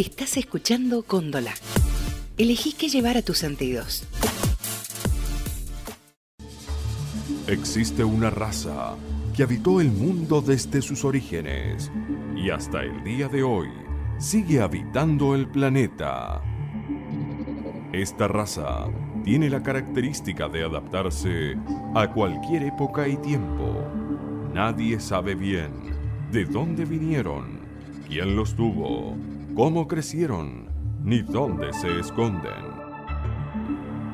[0.00, 1.52] Estás escuchando Cóndola.
[2.38, 4.08] Elegí qué llevar a tus sentidos.
[7.46, 8.96] Existe una raza
[9.36, 11.92] que habitó el mundo desde sus orígenes
[12.34, 13.68] y hasta el día de hoy
[14.18, 16.40] sigue habitando el planeta.
[17.92, 18.86] Esta raza
[19.22, 21.58] tiene la característica de adaptarse
[21.94, 23.84] a cualquier época y tiempo.
[24.54, 25.72] Nadie sabe bien
[26.32, 27.60] de dónde vinieron,
[28.08, 29.14] quién los tuvo,
[29.54, 30.68] cómo crecieron,
[31.02, 32.70] ni dónde se esconden.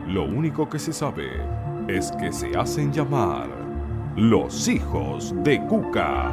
[0.06, 1.28] Lo único que se sabe
[1.88, 3.48] es que se hacen llamar
[4.16, 6.32] los hijos de Cuca.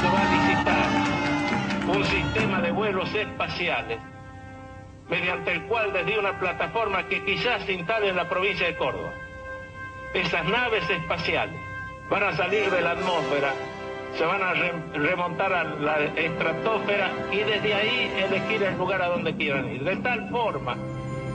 [0.00, 3.98] se va a licitar un sistema de vuelos espaciales
[5.08, 9.12] mediante el cual desde una plataforma que quizás se instale en la provincia de Córdoba,
[10.14, 11.60] esas naves espaciales
[12.08, 13.52] van a salir de la atmósfera,
[14.16, 19.08] se van a re- remontar a la estratosfera y desde ahí elegir el lugar a
[19.08, 19.82] donde quieran ir.
[19.84, 20.76] De tal forma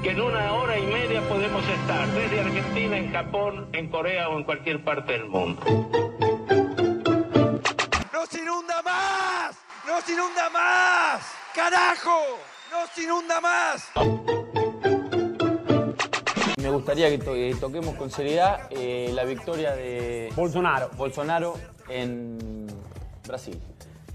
[0.04, 4.38] que en una hora y media podemos estar desde Argentina, en Japón, en Corea o
[4.38, 5.62] en cualquier parte del mundo.
[8.14, 9.56] ¡Nos inunda más!
[9.88, 11.34] ¡Nos inunda más!
[11.56, 12.20] ¡Carajo!
[12.72, 13.92] ¡Nos inunda más!
[16.62, 20.90] Me gustaría que, to- que toquemos con seriedad eh, la victoria de Bolsonaro.
[20.98, 21.54] Bolsonaro
[21.90, 22.65] en
[23.28, 23.60] Brasil.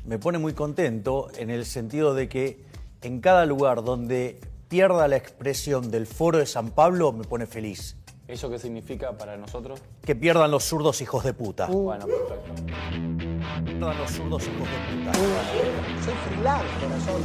[0.06, 2.64] me pone muy contento en el sentido de que
[3.02, 7.96] en cada lugar donde pierda la expresión del foro de San Pablo me pone feliz.
[8.28, 9.80] ¿Eso qué significa para nosotros?
[10.04, 11.66] Que pierdan los zurdos hijos de puta.
[11.66, 12.62] Bueno, perfecto.
[13.64, 15.18] Pierdan los zurdos hijos de puta.
[16.04, 17.22] Soy freelance, corazón.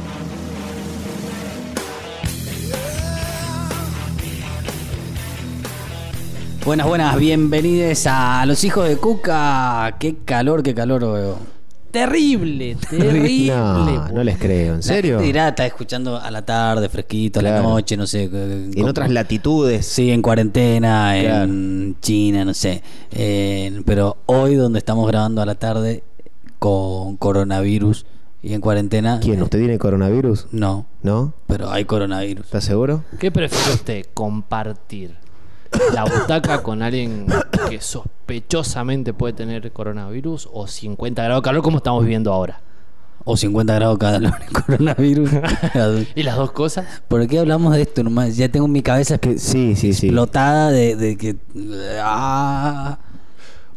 [6.64, 9.94] Buenas, buenas, bienvenidos a Los Hijos de Cuca.
[10.00, 11.55] Qué calor, qué calor, veo.
[11.96, 13.46] Terrible, terrible.
[13.54, 15.14] No, no les creo, ¿en La serio?
[15.16, 18.24] gente dirá, está escuchando a la tarde, fresquito, a la noche, no sé.
[18.24, 19.86] En otras latitudes.
[19.86, 21.44] Sí, en cuarentena, Claro.
[21.44, 22.82] en China, no sé.
[23.12, 26.02] Eh, pero hoy, donde estamos grabando a la tarde
[26.58, 28.04] con coronavirus
[28.42, 29.18] y en cuarentena.
[29.22, 29.38] ¿Quién?
[29.38, 30.48] eh, ¿Usted tiene coronavirus?
[30.52, 31.32] No, ¿No?
[31.46, 32.44] pero hay coronavirus.
[32.44, 33.04] ¿Está seguro?
[33.18, 34.06] ¿Qué prefiere usted?
[34.14, 35.12] ¿Compartir
[35.92, 37.26] la butaca con alguien
[37.68, 42.60] que sospechosamente puede tener coronavirus o 50 grados de calor como estamos viviendo ahora?
[43.24, 45.30] O 50 grados cada calor en coronavirus.
[46.14, 47.02] ¿Y las dos cosas?
[47.08, 48.36] ¿Por qué hablamos de esto nomás?
[48.36, 50.06] Ya tengo mi cabeza Que, sí, sí, sí.
[50.06, 51.36] explotada de, de que.
[52.00, 52.98] Ah.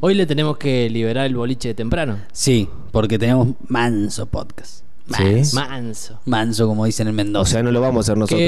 [0.01, 2.19] Hoy le tenemos que liberar el boliche de temprano.
[2.31, 4.83] Sí, porque tenemos manso podcast.
[5.18, 5.56] ¿Sí?
[5.56, 6.20] Manso.
[6.25, 6.68] Manso.
[6.68, 7.52] Como dicen en O Mendoza.
[7.52, 8.47] sea, no lo vamos a hacer nosotros.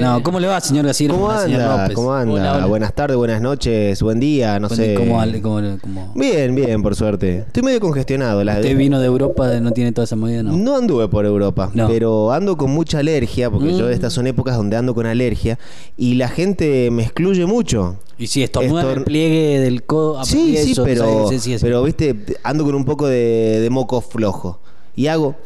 [0.00, 1.08] No, ¿cómo le va, señor García?
[1.08, 1.82] ¿Cómo Señor anda?
[1.82, 1.94] López.
[1.94, 2.32] ¿Cómo anda?
[2.34, 2.66] Hola, hola.
[2.66, 4.94] Buenas tardes, buenas noches, buen día, no sé.
[4.94, 7.38] ¿Cómo, cómo- cómo- Bien, bien, por suerte.
[7.46, 8.42] Estoy medio congestionado.
[8.44, 8.56] La...
[8.56, 9.48] ¿Usted vino de Europa?
[9.60, 10.42] ¿No tiene toda esa movida?
[10.42, 10.52] No.
[10.56, 11.88] No anduve por Europa, No.
[11.88, 13.90] pero ando con mucha alergia, porque yo Mm.
[13.90, 15.58] estas son épocas donde ando con alergia,
[15.96, 17.96] y la gente me excluye mucho.
[18.18, 20.22] Y si estornuda en el pliegue del codo.
[20.24, 21.64] Sí, sí, eso, pero, sí, sí, sí.
[21.64, 24.60] pero viste, ando con un poco de, de moco flojo.
[24.96, 25.36] Y hago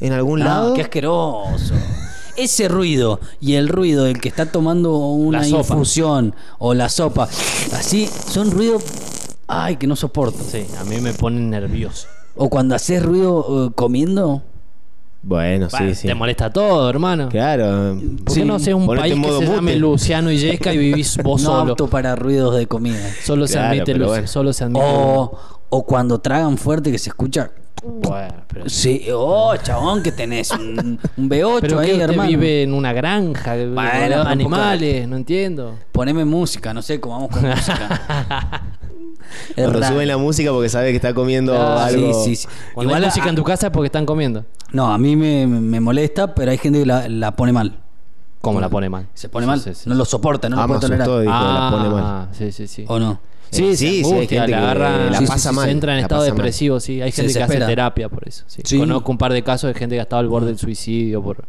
[0.00, 0.74] en algún Ah, lado.
[0.74, 1.74] qué asqueroso.
[2.36, 7.24] Ese ruido y el ruido del que está tomando una infusión o la sopa,
[7.74, 8.82] así son ruidos,
[9.46, 10.38] ay, que no soporto.
[10.42, 12.06] Sí, a mí me ponen nervioso.
[12.36, 14.42] O cuando haces ruido eh, comiendo,
[15.22, 16.06] Bueno, sí, sí.
[16.06, 17.28] Te molesta todo, hermano.
[17.28, 17.98] Claro.
[18.24, 19.46] ¿Por Sí, qué no haces un ponete país que se mute.
[19.56, 21.72] llame Luciano Illesca y vivís vos no solo?
[21.72, 23.06] apto para ruidos de comida.
[23.22, 24.26] Solo se admite, Luci- bueno.
[24.26, 24.80] solo se admite.
[24.82, 25.36] O,
[25.68, 27.50] o cuando tragan fuerte que se escucha.
[27.82, 32.28] Bueno, pero, Sí, oh, chabón, que tenés un, un B8 pero ahí, que usted hermano.
[32.28, 33.72] vive en una granja, Bueno,
[34.08, 35.78] de animales, no entiendo.
[35.92, 38.62] Poneme música, no sé cómo vamos con música.
[39.54, 42.12] Cuando suben la música porque sabe que está comiendo Ah, algo.
[42.24, 42.48] Sí, sí, sí.
[42.74, 44.44] Cuando Igual hay música a- en tu casa es porque están comiendo.
[44.72, 47.78] No, a mí me, me molesta, pero hay gente que la, la pone mal.
[48.40, 49.06] ¿Cómo la pone mal?
[49.14, 49.88] Se pone mal, Sí, sí, sí.
[49.90, 51.02] no lo soporta, no Ah, lo puede tolerar.
[51.02, 52.02] asustó, dijo, la pone mal.
[52.04, 52.84] Ah, sí, sí, sí.
[52.88, 53.20] ¿O no?
[53.50, 55.64] Sí, sí, sí, sí, hay angustia, gente le que agarra, la sí, pasa sí, mal,
[55.66, 56.30] Se entra en la estado mal.
[56.36, 57.02] depresivo, sí.
[57.02, 58.44] Hay gente que hace terapia por eso.
[58.46, 58.62] Sí.
[58.64, 58.78] Sí.
[58.78, 61.44] Conozco un par de casos de gente que ha estado al borde del suicidio por...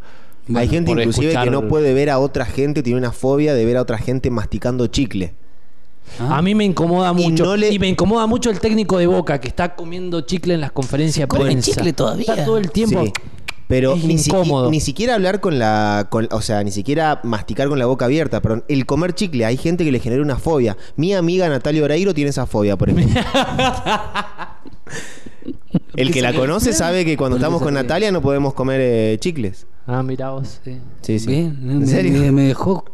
[0.55, 3.53] Hay gente por inclusive escuchar- que no puede ver a otra gente, tiene una fobia
[3.53, 5.33] de ver a otra gente masticando chicle.
[6.19, 6.39] Ah.
[6.39, 7.45] A mí me incomoda Y mucho.
[7.45, 10.61] no le- Y me incomoda mucho el técnico de Boca que está comiendo chicle en
[10.61, 11.71] las conferencias de come prensa.
[11.71, 12.25] chicle todavía?
[12.33, 13.05] Está todo el tiempo.
[13.05, 13.13] Sí.
[13.71, 14.69] Pero Es ni, incómodo.
[14.69, 16.07] ni siquiera hablar con la.
[16.11, 18.65] con- o sea, ni siquiera masticar con la boca abierta, perdón.
[18.67, 20.75] El comer chicle, hay gente que le genera una fobia.
[20.97, 23.21] Mi amiga Natalia Oreiro tiene esa fobia, por ejemplo.
[25.95, 27.73] El que la conoce sabe que cuando ¿Por qué estamos con?
[27.73, 29.67] Natalia no podemos comer eh, chicles.
[29.87, 30.59] Ah, mira vos.
[30.63, 30.77] Sí.
[31.01, 31.27] Sí, sí.
[31.27, 32.13] Bien, ¿En me, serio?
[32.21, 32.85] me- me dejó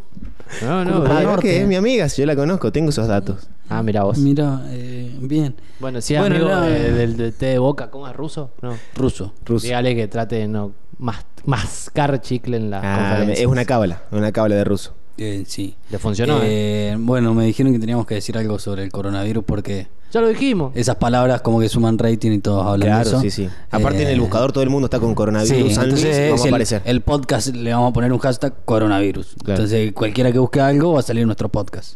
[0.64, 1.22] No, no, Ah.
[1.24, 1.62] ¿por qué?
[1.62, 3.50] Es mi amiga, si yo la conozco, tengo esos datos.
[3.70, 4.18] Ah, mira vos.
[4.18, 5.56] Mira, eh, bien.
[5.80, 6.92] Bueno, si es Bueno, amigo no, eh, eh.
[6.92, 8.52] del, del té de boca, ¿cómo es ruso?
[8.62, 8.78] No.
[8.96, 9.34] Ruso.
[9.46, 9.66] Ruso.
[9.66, 13.44] Dígale que trate de no mas- mascar chicle en la Ah, conferencia.
[13.44, 14.94] es una cábala, una cábala de ruso.
[15.18, 15.75] Eh, sí.
[15.90, 19.88] Le funcionó, Eh, Bueno, me dijeron que teníamos que decir algo sobre el coronavirus porque
[20.14, 20.72] Ya lo dijimos.
[20.75, 23.22] esas palabras como que suman rating y todos hablan de Claro, eso.
[23.22, 23.50] sí, sí.
[23.72, 25.60] Aparte en Eh, el buscador todo el mundo está con Sí, coronavirus.
[25.64, 26.81] Luis, entonces a aparecer.
[26.86, 29.36] el, podcast le vamos a poner un hashtag coronavirus.
[29.44, 29.62] Claro.
[29.64, 31.96] Entonces cualquiera que busque algo va a salir nuestro podcast.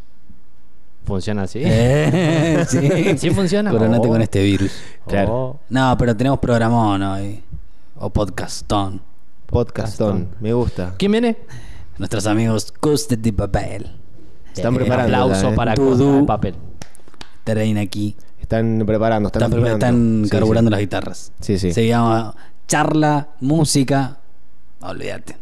[1.06, 1.60] ¿Funciona así?
[1.64, 3.18] Eh, sí.
[3.18, 3.72] ¿Sí funciona?
[3.72, 4.12] Coronate Oh.
[4.12, 4.72] con este virus.
[5.08, 5.34] Claro.
[5.34, 5.60] Oh.
[5.70, 7.44] No, pero tenemos programón hoy.
[7.98, 9.02] O podcastón.
[9.46, 10.96] Podcastón, me gusta.
[10.98, 11.38] ¿Quién viene?
[12.02, 13.92] Nuestros amigos Coste de Papel.
[14.56, 15.18] Están Eh, preparando.
[15.18, 15.56] Aplauso ¿eh?
[15.56, 15.90] para Dudu.
[15.98, 16.56] Costa de papel.
[17.44, 18.16] Traen aquí.
[18.40, 19.86] Están preparando, están, Están, afinando.
[19.86, 20.72] están Sí, carburando sí.
[20.72, 21.32] las guitarras.
[21.42, 21.72] Sí, sí.
[21.72, 22.34] Se llama
[22.68, 24.18] Charla, Música.
[24.82, 25.38] Olvídate.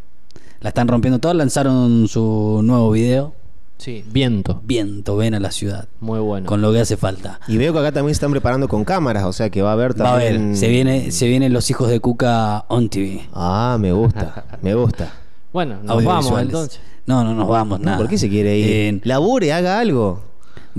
[0.60, 1.34] La están rompiendo todas.
[1.34, 3.32] Lanzaron su nuevo video.
[3.78, 4.60] Sí, viento.
[4.62, 5.88] Viento, ven a la ciudad.
[6.00, 6.46] Muy bueno.
[6.46, 7.40] Con lo que hace falta.
[7.48, 9.72] Y veo que acá también se están preparando con cámaras, o sea que va a
[9.72, 10.48] haber Va a también.
[10.48, 13.22] ver, se, viene, se vienen los hijos de Cuca on TV.
[13.32, 15.10] Ah, me gusta, me gusta.
[15.52, 16.80] Bueno, nos vamos entonces.
[17.06, 17.98] No, no nos vamos, nada.
[17.98, 18.66] ¿Por qué se quiere ir?
[18.70, 20.22] Eh, Labure, haga algo.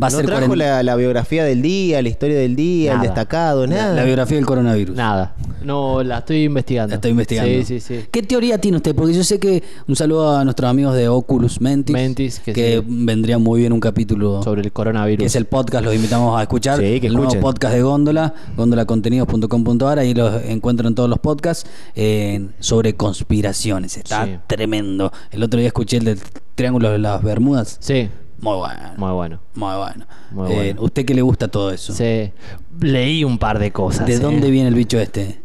[0.02, 2.92] Va a no ser trajo cuaren- la, la biografía del día, la historia del día,
[2.92, 3.02] Nada.
[3.04, 3.94] el destacado, nada.
[3.94, 4.96] la biografía del coronavirus.
[4.96, 5.36] Nada.
[5.64, 6.90] No, la estoy investigando.
[6.92, 7.52] La estoy investigando.
[7.66, 8.06] Sí, sí, sí.
[8.12, 8.96] ¿Qué teoría tiene usted?
[8.96, 12.78] Porque yo sé que un saludo a nuestros amigos de Oculus Mentis, Mentis, que que,
[12.80, 12.86] sí.
[12.88, 15.20] vendría muy bien un capítulo Sobre el coronavirus.
[15.20, 16.80] que es el podcast, los invitamos a escuchar.
[16.80, 22.48] Sí, que el nuevo podcast de Góndola, gondolacontenidos.com.ar, ahí los encuentran todos los podcasts eh,
[22.60, 23.98] sobre conspiraciones.
[23.98, 24.32] Está Sí.
[24.48, 25.12] tremendo.
[25.32, 26.20] El otro día escuché el del
[26.56, 27.78] Triángulo de las Bermudas.
[27.80, 28.10] Sí,
[28.42, 28.80] Muy bueno.
[28.98, 29.40] muy bueno.
[29.54, 30.06] Muy bueno.
[30.32, 30.82] Muy Eh, bueno.
[30.82, 31.94] ¿Usted qué le gusta todo eso?
[31.94, 32.32] Sí.
[32.80, 34.08] Leí un par de cosas.
[34.08, 34.20] ¿De eh.
[34.20, 35.42] dónde viene el bicho este?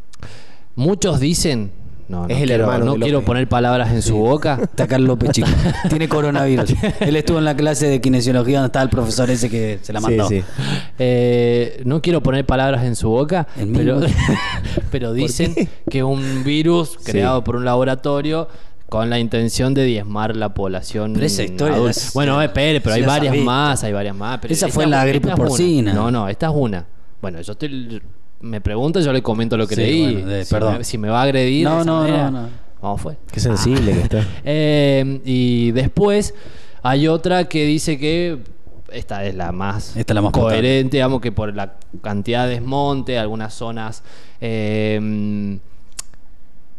[0.75, 1.73] Muchos dicen.
[2.09, 4.61] No, no Es el quiero, hermano no quiero poner palabras en su boca.
[4.63, 5.49] Está Carlos López Chico.
[5.89, 6.73] Tiene coronavirus.
[7.01, 10.01] Él estuvo en la clase de kinesiología donde estaba el profesor ese que se la
[10.01, 10.29] mandó.
[10.29, 10.47] Sí, sí.
[11.01, 13.73] Eh, no quiero poner palabras en su boca, En
[14.93, 15.55] pero, dicen
[15.91, 17.11] que un virus Sí.
[17.11, 18.47] creado por un laboratorio
[18.89, 21.13] con la intención de diezmar la población.
[21.15, 24.39] Pero esa historia es- bueno, espere, pero hay varias más, hay varias más.
[24.41, 25.93] pero Esa fue la gripe porcina.
[25.93, 26.87] No, no, esta es una.
[27.21, 28.01] Bueno, yo estoy,
[28.41, 30.13] me pregunta, yo le comento lo que Sí, leí.
[30.15, 30.79] bueno, de- si, perdón.
[30.79, 31.65] Me, si me va a agredir.
[31.65, 32.49] No, no, manera, no, no.
[32.81, 33.17] Vamos fue.
[33.33, 34.25] Qué sensible que está.
[34.45, 36.35] Eh, y después
[36.83, 38.39] hay otra que dice que
[38.93, 42.51] esta es la más, Esta es la más coherente, digamos que por la cantidad de
[42.55, 44.05] desmonte, algunas zonas
[44.41, 45.59] eh,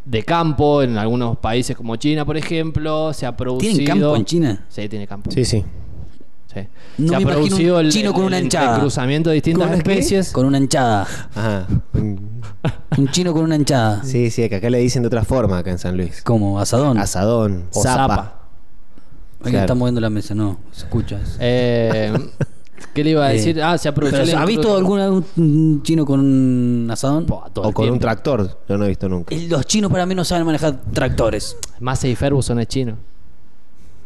[0.08, 3.74] de campo, en algunos países como China, por ejemplo, se ha producido.
[3.76, 4.64] ¿Tienen campo en China?
[4.68, 5.30] Sí, tiene campo.
[5.30, 5.64] Sí, sí.
[6.52, 6.60] Sí.
[6.96, 8.80] No se ha producido un el chino con una el hinchada.
[8.80, 9.92] cruzamiento de distintas ¿Con la qué?
[9.92, 10.32] especies.
[10.32, 11.06] Con una hinchada.
[11.34, 11.66] Ajá.
[12.96, 14.02] Un chino con una hinchada.
[14.04, 16.22] Sí, sí, que acá le dicen de otra forma acá en San Luis.
[16.22, 16.96] Como asadón.
[16.98, 17.96] Asadón, O zapa.
[18.16, 18.34] zapa.
[19.40, 19.64] Alguien claro.
[19.66, 21.20] está moviendo la mesa, no, se escucha.
[21.38, 22.12] Eh,
[22.94, 23.62] ¿Qué le iba a Eh, decir?
[23.62, 24.22] Ah, se ha producido.
[24.24, 27.26] pero, el ¿Ha visto un chino con un asadón?
[27.28, 29.34] O con un tractor, yo no he visto nunca.
[29.34, 31.56] Los chinos para mí no saben manejar tractores.
[31.80, 32.96] Massey Ferguson es chino.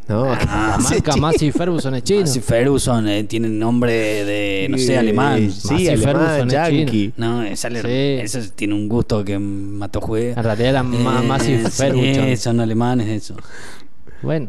[0.09, 1.21] No, La Sí, marca sí.
[1.21, 2.25] Massey Ferguson es chino.
[2.25, 3.93] Así Ferguson eh, tiene nombre
[4.25, 5.51] de, no sé, Eh, alemán.
[5.51, 7.13] Sí, Massey alemán, Ferguson es yankee.
[7.17, 8.39] No, ale- Sí.
[8.39, 10.37] ese tiene un gusto que mató juez.
[10.37, 12.37] En realidad era Ma- Massey Ferguson.
[12.37, 13.37] son alemanes eso.
[14.23, 14.49] Bueno.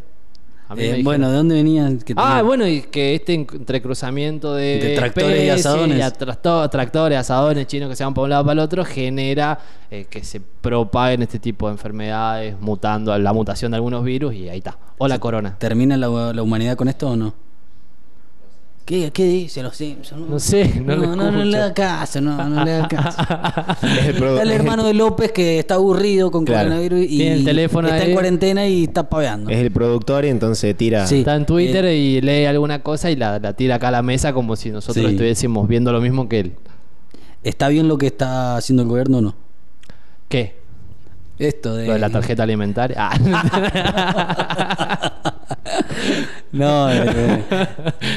[0.74, 2.00] A mí me Eh, bueno, ¿de dónde venían?
[2.18, 6.14] Ah, bueno, y que este entrecruzamiento de, De tractores y asadones.
[6.18, 9.60] trasto- tractores, asadones chinos que se van para un lado para el otro, genera
[9.90, 14.50] eh, que se propaguen este tipo de enfermedades, mutando la mutación de algunos virus y
[14.50, 14.78] ahí está.
[14.98, 15.58] O la corona.
[15.58, 17.34] ¿Termina la, la humanidad con esto o no?
[18.86, 20.30] ¿Qué, qué dice los Simpsons?
[20.30, 23.18] No sé, no no, no, no le da caso, no, no le da caso.
[23.82, 26.66] Es el el es el- hermano de López que está aburrido con Claro.
[26.70, 28.10] coronavirus y Tiene el teléfono está ahí.
[28.10, 29.50] en cuarentena y está paveando.
[29.50, 31.08] Es el productor y entonces tira.
[31.08, 31.20] Sí.
[31.20, 34.34] Está en Twitter y lee alguna cosa y la, la tira acá a la mesa
[34.34, 35.12] como si nosotros Sí.
[35.12, 36.54] estuviésemos viendo lo mismo que él.
[37.44, 39.36] ¿Está bien lo que está haciendo el gobierno o no?
[40.28, 40.62] ¿Qué?
[41.40, 41.88] Esto de...
[41.88, 42.98] Lo de la tarjeta alimentaria.
[43.00, 43.18] Ah.
[46.54, 47.00] No, de,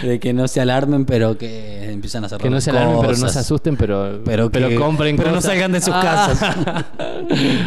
[0.03, 2.97] de- de que no se alarmen, pero que empiezan a cerrar que no se alarmen,
[3.01, 3.33] pero no cosas.
[3.33, 5.51] se asusten, pero, Pero, pero que- compren pero no cosas.
[5.51, 6.03] salgan de sus Ah.
[6.29, 6.85] casas.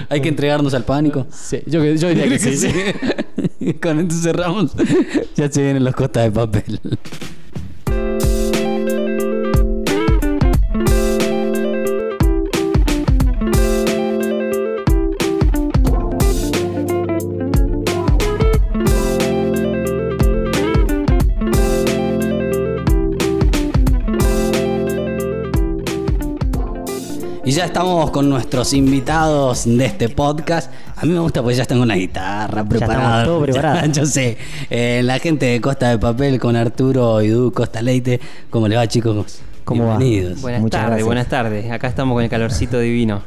[0.09, 1.25] Hay que entregarnos al pánico.
[1.31, 2.55] Sí, yo, yo diría que sí.
[2.55, 3.73] sí.
[3.81, 4.71] Con esto cerramos.
[5.35, 6.79] Ya se vienen los costas de papel.
[27.49, 30.71] Y ya estamos con nuestros invitados de este podcast.
[30.95, 33.25] A mí me gusta porque ya están con la guitarra preparada.
[33.25, 33.91] todo preparado.
[33.91, 34.37] Yo sé.
[34.69, 38.19] Eh, la gente de Costa de Papel con Arturo y Du Costa Leite.
[38.51, 39.39] ¿Cómo le va, chicos?
[39.63, 39.97] ¿Cómo va?
[39.97, 40.41] Bienvenidos.
[40.41, 41.71] Buenas tardes, buenas tardes.
[41.71, 43.23] Acá estamos con el calorcito divino.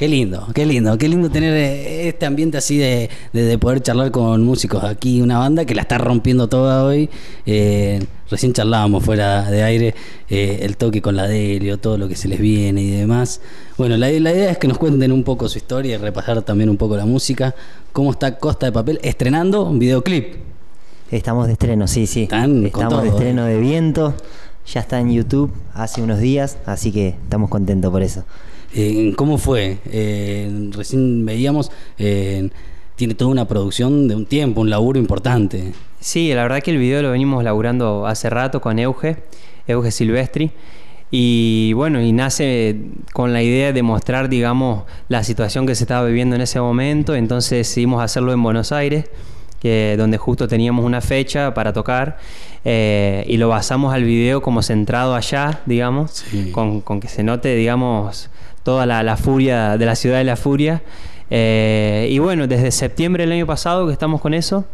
[0.00, 3.82] Qué lindo, qué lindo, qué lindo tener eh, este ambiente así de, de- de poder
[3.82, 7.10] charlar con músicos aquí, una banda que la está rompiendo toda hoy.
[7.44, 9.94] Eh, recién charlábamos fuera de aire
[10.30, 13.42] eh, el toque con la Delio, todo lo que se les viene y demás.
[13.76, 16.70] Bueno, la, la idea es que nos cuenten un poco su historia y repasar también
[16.70, 17.54] un poco la música.
[17.92, 20.36] ¿Cómo está Costa de Papel estrenando un videoclip?
[21.10, 22.22] Estamos de estreno, sí, sí.
[22.22, 23.50] Están Estamos todo, de estreno eh.
[23.52, 24.14] de viento.
[24.72, 28.24] Ya está en YouTube hace unos días, así que estamos contentos por eso.
[28.74, 29.78] Eh, ¿Cómo fue?
[29.90, 32.48] Eh, recién veíamos, eh,
[32.96, 35.72] tiene toda una producción de un tiempo, un laburo importante.
[35.98, 39.16] Sí, la verdad que el video lo venimos laburando hace rato con Euge,
[39.66, 40.50] Euge Silvestri.
[41.10, 42.76] Y bueno, y nace
[43.12, 47.16] con la idea de mostrar, digamos, la situación que se estaba viviendo en ese momento.
[47.16, 49.06] Entonces decidimos hacerlo en Buenos Aires,
[49.60, 52.18] que, donde justo teníamos una fecha para tocar.
[52.64, 56.50] eh, y lo basamos al video como centrado allá, digamos, Sí.
[56.52, 58.28] con, con que se note, digamos,
[58.62, 60.82] toda la, la furia de la ciudad de la furia.
[61.30, 64.64] Eh, y bueno, desde septiembre del año pasado que estamos con eso.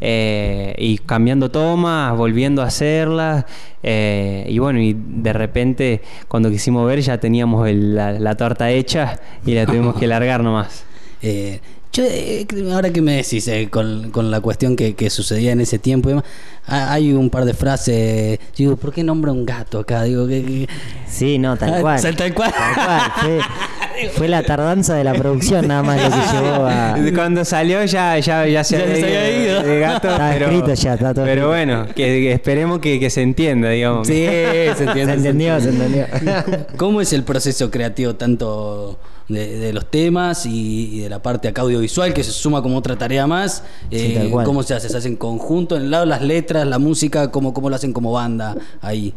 [0.00, 3.44] eh, y cambiando tomas, volviendo a hacerlas.
[3.82, 8.70] eh, y bueno, y de repente cuando quisimos ver ya teníamos el- la, la torta
[8.70, 10.84] hecha y la tuvimos que largar nomás.
[11.22, 11.60] Eh,
[11.96, 15.60] yo, eh, ahora que me decís, eh, con, con la cuestión que, que sucedía en
[15.60, 16.24] ese tiempo, y demás,
[16.66, 18.38] ha- hay un par de frases.
[18.56, 20.02] Digo, ¿por qué nombra un gato acá?
[20.04, 20.42] Digo, que.
[20.44, 20.68] que-
[21.08, 22.00] Sí, no, tal cual.
[22.16, 22.52] tal cual.
[22.52, 23.40] Tal cual, Fue,
[24.14, 26.96] fue la tardanza de la producción nada más lo que llevó a...
[27.14, 30.46] Cuando salió ya, ya, ya se Ya había se había ido de gato, Está pero,
[30.46, 34.06] escrito ya, está todo pero bueno, que, que esperemos que, que se entienda, digamos.
[34.06, 35.12] Sí, se Se entiende.
[35.14, 36.06] entendió, se entendió.
[36.76, 38.98] ¿Cómo es el proceso creativo tanto
[39.28, 42.76] de, de los temas y, y de la parte acá audiovisual que se suma como
[42.78, 43.62] otra tarea más?
[43.90, 44.44] Sí, Eh, tal cual.
[44.46, 44.88] ¿Cómo se hace?
[44.88, 45.76] ¿Se hace en conjunto?
[45.76, 47.30] ¿En el lado las letras, la música?
[47.30, 49.14] ¿Cómo, cómo lo hacen como banda ahí?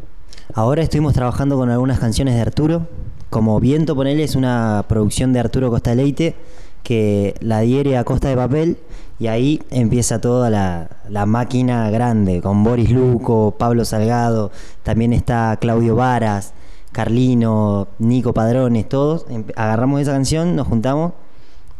[0.54, 2.88] Ahora estuvimos trabajando con algunas canciones de Arturo.
[3.30, 6.36] Como Viento, ponele, es una producción de Arturo Costa Leite
[6.84, 8.78] que la adhiere a Costa de Papel
[9.20, 14.52] y ahí empieza toda la, la máquina grande con Boris Luco, Pablo Salgado,
[14.84, 16.54] también está Claudio Varas,
[16.92, 19.26] Carlino, Nico Padrones, todos.
[19.30, 21.12] Em- Agarramos esa canción, nos juntamos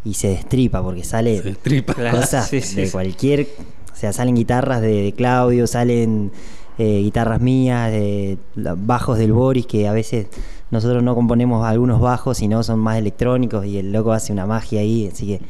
[0.06, 1.94] y se destripa porque sale Se destripa.
[1.94, 3.48] Cosas sí, sí, de cualquier
[3.92, 6.32] o sea salen guitarras de, de Claudio salen
[6.78, 10.28] eh, guitarras mías de bajos del Boris que a veces
[10.72, 14.82] nosotros no componemos algunos bajos sino son más electrónicos y el loco hace una magia
[14.82, 15.42] ahí así que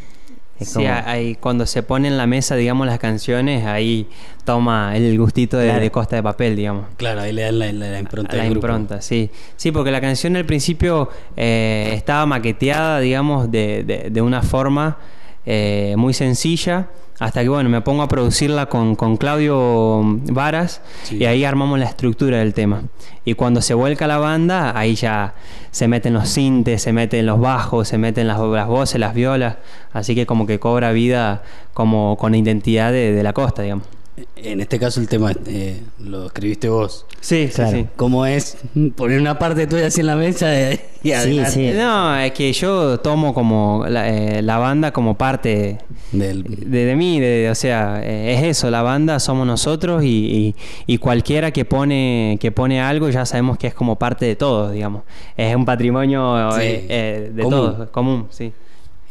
[0.59, 4.09] es Sí, como ahí, cuando se pone en la mesa, digamos, las canciones, ahí
[4.43, 5.79] toma el gustito de, Claro.
[5.79, 6.83] de Costa de Papel, digamos.
[6.97, 8.67] Claro, ahí le dan la, la- la impronta la del grupo.
[8.67, 9.29] impronta, sí.
[9.55, 11.07] Sí, porque la canción al principio
[11.37, 14.97] eh, estaba maqueteada, digamos, de, de- de una forma
[15.45, 16.87] eh, muy sencilla.
[17.19, 21.17] Hasta que, bueno, me pongo a producirla con, con Claudio Varas Sí.
[21.17, 22.83] y ahí armamos la estructura del tema.
[23.25, 25.33] Y cuando se vuelca la banda, ahí ya
[25.71, 29.57] se meten los sintes, se meten los bajos, se meten las, las voces, las violas.
[29.91, 31.43] Así que como que cobra vida
[31.73, 33.85] como con identidad de, de la costa, digamos.
[34.35, 37.05] En este caso el tema eh, lo escribiste vos.
[37.21, 37.71] Sí, Claro.
[37.71, 37.87] sí, sí.
[37.95, 38.57] ¿Cómo es
[38.95, 41.71] poner una parte tuya así en la mesa y, Sí, sí.
[41.75, 45.77] No, es que yo tomo como la, eh, la banda como parte
[46.11, 50.07] del- de, de mí, de- o sea, eh, es eso, la banda somos nosotros y,
[50.07, 50.55] y-
[50.93, 54.71] y cualquiera que pone que pone algo ya sabemos que es como parte de todos,
[54.73, 55.03] digamos.
[55.37, 57.49] Es un patrimonio Sí, de común.
[57.49, 58.51] todos, común, sí.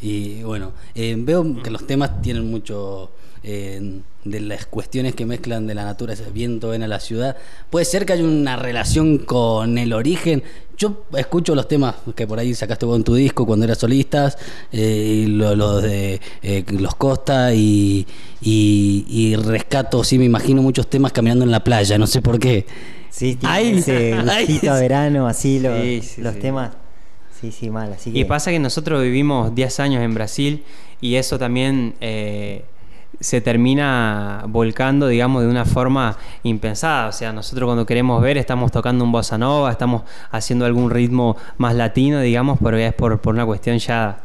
[0.01, 3.11] Y bueno, veo que los temas tienen mucho
[3.43, 7.37] eh, de las cuestiones que mezclan de la naturaleza, viento, ven a la ciudad.
[7.69, 10.43] Puede ser que haya una relación con el origen.
[10.77, 14.37] Yo escucho los temas que por ahí sacaste vos en tu disco cuando eras solistas,
[14.71, 18.05] eh, y lo- los de eh, Los Costa, y,
[18.41, 22.39] y, y rescato, sí, me imagino muchos temas caminando en la playa, no sé por
[22.39, 22.65] qué.
[23.09, 24.81] sí tiene Ay, ese ay, gustito a sí.
[24.81, 26.39] verano así los, Sí, sí, los sí.
[26.39, 26.71] temas
[27.41, 30.63] sí sí mal así que Y pasa que nosotros vivimos 10 años en Brasil
[31.01, 32.63] y eso también eh,
[33.19, 37.09] se termina volcando, digamos, de una forma impensada.
[37.09, 41.35] O sea, nosotros cuando queremos ver estamos tocando un bossa nova, estamos haciendo algún ritmo
[41.57, 44.19] más latino, digamos, pero es por, por una cuestión ya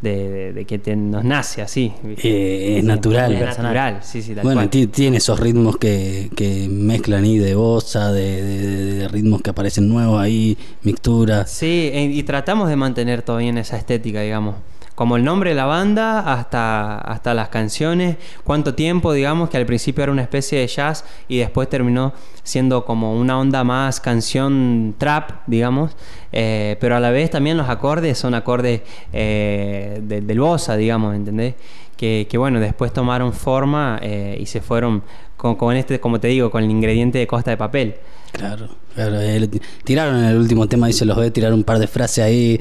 [0.00, 1.90] de, de- de que te- nos nace así.
[2.22, 3.32] Eh, es Sí, natural.
[3.34, 4.88] Es natural, sí, sí, tal Bueno, cual.
[4.90, 9.88] tiene esos ritmos que, que mezclan ahí de bossa, de, de- de ritmos que aparecen
[9.88, 11.50] nuevos ahí, mixturas.
[11.50, 14.56] Sí, e- y tratamos de mantener todavía en esa estética, digamos.
[14.96, 19.66] Como el nombre de la banda hasta, hasta las canciones, cuánto tiempo, digamos, que al
[19.66, 22.12] principio era una especie de jazz y después terminó
[22.42, 25.96] siendo como una onda más canción trap, digamos,
[26.32, 28.80] eh, pero a la vez también los acordes son acordes
[29.12, 31.54] eh, de- del bossa, digamos, ¿entendés?
[31.96, 35.02] Que, que, bueno, después tomaron forma eh, y se fueron
[35.36, 37.94] con, con este, como te digo, con el ingrediente de costa de papel.
[38.32, 39.18] Claro, claro.
[39.84, 42.60] tiraron en el último tema, se los ve tirar un par de frases ahí.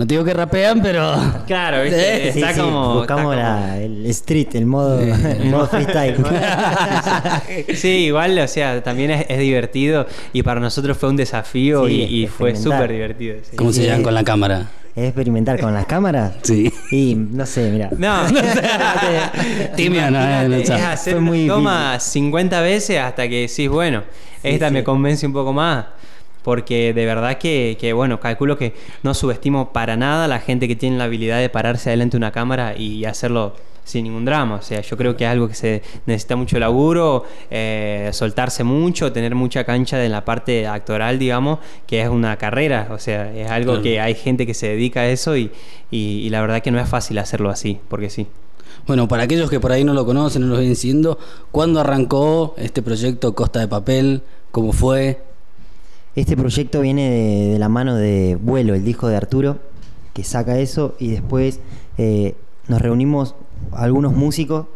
[0.00, 1.12] No te digo que rapean, pero.
[1.46, 2.32] Claro, ¿viste?
[2.32, 2.94] Sí, está Sí, como.
[2.94, 6.16] buscamos está como- la- el street, el modo, el modo freestyle.
[7.74, 12.06] Sí, igual, o sea, también es, es divertido y para nosotros fue un desafío Sí,
[12.08, 13.36] y, y fue súper divertido.
[13.42, 13.54] sí.
[13.56, 14.68] ¿Cómo se llevan con la cámara?
[14.96, 16.32] ¿Es experimentar con las cámaras?
[16.44, 16.72] Sí.
[16.90, 17.90] Y no sé, mira.
[17.96, 18.38] No, no,
[19.78, 24.02] eh, no es hacer muy toma 50 veces hasta que decís, bueno,
[24.42, 24.72] esta sí.
[24.74, 25.84] me convence un poco más.
[26.42, 30.68] Porque de verdad que, que, bueno, calculo que no subestimo para nada a la gente
[30.68, 33.54] que tiene la habilidad de pararse delante de una cámara y hacerlo
[33.84, 34.56] sin ningún drama.
[34.56, 39.10] O sea, yo creo que es algo que se necesita mucho laburo, eh, soltarse mucho,
[39.12, 42.88] tener mucha cancha en la parte actoral, digamos, que es una carrera.
[42.92, 43.82] O sea, es algo Claro.
[43.82, 45.50] que hay gente que se dedica a eso y,
[45.90, 48.26] y- y la verdad que no es fácil hacerlo así, porque sí.
[48.86, 51.18] Bueno, para aquellos que por ahí no lo conocen, no lo vienen siguiendo,
[51.50, 54.22] ¿cuándo arrancó este proyecto Costa de Papel?
[54.52, 55.18] ¿Cómo fue?
[56.16, 59.58] Este proyecto viene de, de la mano de Vuelo, el disco de Arturo,
[60.12, 61.60] que saca eso y después
[61.98, 62.34] eh,
[62.68, 63.34] nos reunimos
[63.72, 64.66] algunos músicos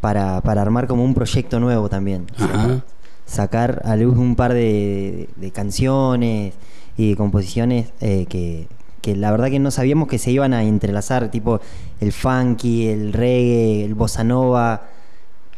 [0.00, 2.26] para, para armar como un proyecto nuevo también.
[2.38, 2.84] Ajá.
[3.26, 6.54] sacar a luz un par de, de canciones
[6.96, 8.66] y de composiciones eh, que,
[9.00, 11.60] que la verdad que no sabíamos que se iban a entrelazar, tipo
[12.00, 14.88] el funky, el reggae, el bossa nova.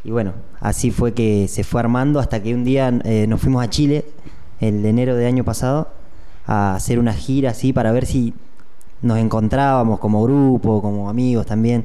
[0.04, 3.64] Y bueno, así fue que se fue armando hasta que un día eh, nos fuimos
[3.64, 4.04] a Chile,
[4.62, 5.88] el de enero de año pasado,
[6.46, 8.32] a hacer una gira así para ver si
[9.02, 11.84] nos encontrábamos como grupo, como amigos también.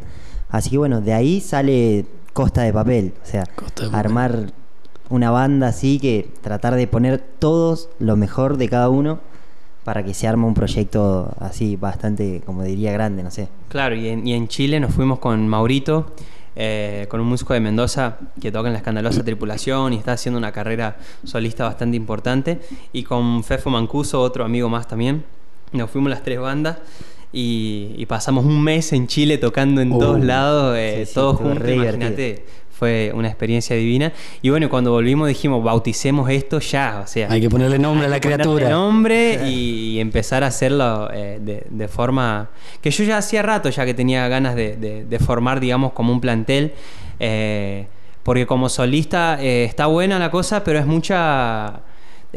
[0.50, 4.00] Así que bueno, de ahí sale Costa de Papel, o sea, Costa de Papel.
[4.00, 4.54] armar
[5.10, 9.20] una banda así que tratar de poner todos lo mejor de cada uno
[9.84, 13.48] para que se arme un proyecto así bastante, como diría, grande, no sé.
[13.70, 16.12] Claro, y en, y en Chile nos fuimos con Maurito,
[16.60, 20.40] eh, con un músico de Mendoza que toca en la escandalosa tripulación y está haciendo
[20.40, 22.60] una carrera solista bastante importante,
[22.92, 25.24] y con Fefo Mancuso, otro amigo más también.
[25.72, 26.78] Nos fuimos las tres bandas
[27.32, 31.14] y, y pasamos un mes en Chile tocando en Uh, todos lados, eh, sí, sí,
[31.14, 32.46] todos juntos, imagínate.
[32.78, 34.14] Fue una experiencia divina.
[34.42, 37.02] Y bueno, cuando volvimos dijimos, bauticemos esto ya.
[37.04, 38.70] O sea, Hay que ponerle nombre a la hay que ponerle criatura.
[38.70, 42.50] nombre y, y empezar a hacerlo eh, de, de forma
[42.82, 46.12] que yo ya hacía rato ya que tenía ganas de, de- de formar digamos como
[46.14, 46.74] un plantel
[47.20, 47.88] eh,
[48.24, 51.80] porque como solista eh, está buena la cosa pero es mucha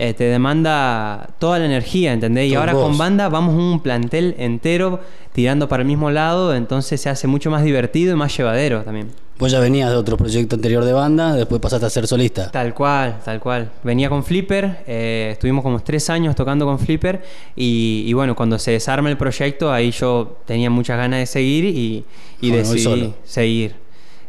[0.00, 2.50] eh, te demanda toda la energía ¿entendés?
[2.50, 2.84] y ahora vos.
[2.84, 5.00] con banda vamos un plantel entero
[5.32, 9.08] tirando para el mismo lado entonces se hace mucho más divertido y más llevadero también
[9.38, 12.50] Vos ya venías de otro proyecto anterior de banda, después pasaste a ser solista.
[12.50, 13.70] Tal cual, tal cual.
[13.82, 17.22] Venía con Flipper, eh, estuvimos como tres años tocando con Flipper
[17.56, 21.64] y, y bueno, cuando se desarma el proyecto, ahí yo tenía muchas ganas de seguir
[21.64, 22.04] y,
[22.42, 23.76] y Bueno, voy decidí seguir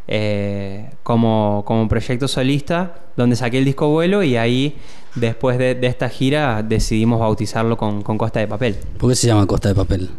[0.08, 4.76] eh, como, como proyecto solista, donde saqué el disco vuelo y ahí,
[5.14, 8.76] después de, de esta gira, decidimos bautizarlo con, con Costa de Papel.
[8.98, 10.10] ¿Por qué se llama Costa de Papel?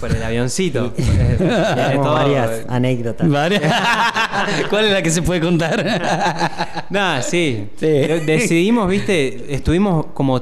[0.00, 0.92] Por el avioncito.
[1.38, 3.28] Varias eh, anécdotas.
[4.70, 6.86] ¿Cuál es la que se puede contar?
[6.90, 7.68] Nada, sí.
[7.76, 7.86] Sí.
[7.86, 10.40] De- Decidimos, viste, estuvimos como,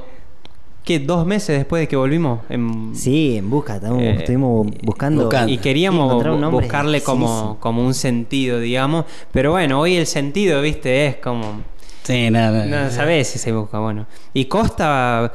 [0.83, 0.97] ¿qué?
[0.99, 2.39] Dos meses después de que volvimos.
[2.49, 5.25] En, Sí, en busca, estamos- Eh, estuvimos buscando.
[5.25, 5.51] buscando.
[5.51, 9.05] y queríamos un buscarle como, como un sentido, digamos.
[9.31, 11.61] Pero bueno, hoy el sentido, viste, es como...
[12.03, 12.65] Sí, nada.
[12.65, 14.05] No sabés si se busca, bueno.
[14.33, 15.31] Y Costa...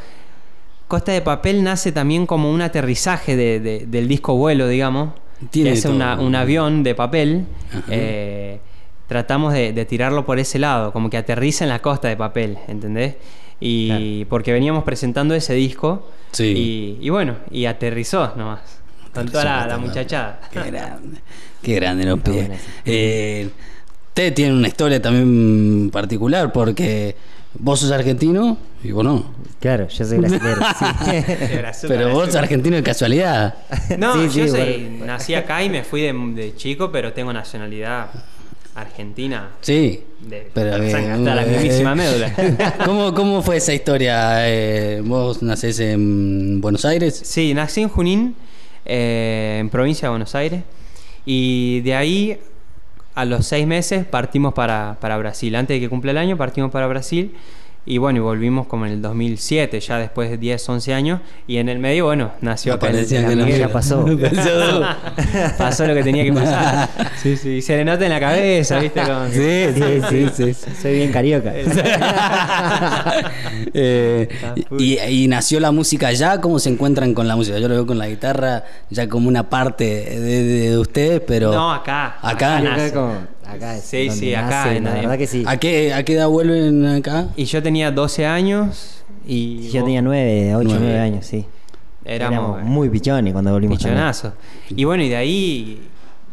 [0.88, 5.14] Costa de Papel nace también como un aterrizaje de- de- del disco vuelo, digamos.
[5.50, 7.46] Tiene es una- un avión de papel.
[7.90, 8.60] Eh,
[9.08, 12.58] tratamos de, de tirarlo por ese lado, como que aterriza en la costa de papel,
[12.68, 13.16] ¿entendés?
[13.58, 16.08] Y porque veníamos presentando ese disco.
[16.30, 16.98] Sí.
[17.00, 18.60] Y, y bueno, y aterrizó nomás.
[19.12, 20.40] Con toda la, la Aterrizó, muchachada.
[20.52, 21.18] Qué grande.
[21.62, 22.48] Qué grande los pies.
[24.16, 27.14] Eh, usted tiene una historia también particular porque
[27.58, 29.24] vos sos argentino y vos no.
[29.60, 30.56] Claro, yo soy brasilero.
[31.74, 31.86] sí.
[31.86, 33.54] Pero vos sos argentino de casualidad.
[33.98, 37.30] No, Sí, yo sí, soy, nací acá y me fui de, de chico, pero tengo
[37.30, 38.08] nacionalidad
[38.74, 39.50] argentina.
[39.60, 40.02] Sí.
[40.20, 42.32] De, Pero, eh, hasta la eh, mismísima médula.
[42.86, 44.48] ¿Cómo, ¿Cómo fue esa historia?
[44.48, 47.20] Eh, ¿Vos nacés en Buenos Aires?
[47.22, 48.34] Sí, nací en Junín,
[48.86, 50.62] eh, en provincia de Buenos Aires,
[51.26, 52.38] y de ahí
[53.16, 55.56] a los seis meses partimos para, para Brasil.
[55.56, 57.34] Antes de que cumpla el año partimos para Brasil
[57.88, 61.20] Y bueno, y volvimos como en el 2007, ya después de 10, 11 años.
[61.46, 62.84] Y en el medio, bueno, nació no.
[63.44, 63.56] amigo.
[63.56, 64.04] ya pasó.
[65.56, 66.88] Pasó lo que tenía que pasar.
[67.22, 67.48] Sí, sí.
[67.56, 69.00] Y se le nota en la cabeza, ¿viste?
[69.00, 69.72] Como que-
[70.10, 71.52] Sí, sí, sí, Soy bien carioca.
[73.74, 74.28] Eh,
[74.78, 77.58] y, y nació la música ya, ¿cómo se encuentran con la música?
[77.58, 81.52] Yo lo veo con la guitarra ya como una parte de, de- de ustedes, pero...
[81.52, 82.16] No, acá.
[82.22, 82.60] Acá.
[82.60, 82.86] nace.
[82.86, 85.44] Acá, como- acá es Sí, donde sí, acá, nace, en- la verdad que sí.
[85.46, 87.28] ¿A qué, ¿A qué edad vuelven acá?
[87.36, 89.68] Y yo tenía 12 años y...
[89.70, 90.84] Yo vos- tenía 9, 8, Nueve.
[90.84, 91.44] 9 años, sí.
[92.04, 93.96] Éramos, muy pichones cuando volvimos también.
[93.96, 94.32] pichonazo.
[94.70, 95.82] Y bueno, y de ahí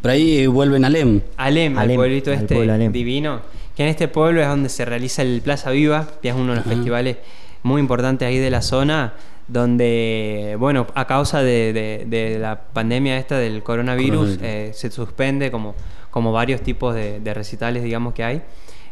[0.00, 1.20] Por ahí vuelven a Lem.
[1.36, 2.92] Alem, Alem, el pueblito al este pueblo Alem.
[2.92, 3.40] divino,
[3.76, 6.56] que en este pueblo es donde se realiza el Plaza Viva, que es uno de
[6.56, 7.16] los festivales
[7.64, 9.14] muy importantes ahí de la zona,
[9.48, 14.42] donde, bueno, a causa de, de- de la pandemia esta del coronavirus, Coronavirus.
[14.42, 15.74] eh, se suspende como,
[16.10, 18.42] como varios tipos de, de recitales, digamos, que hay.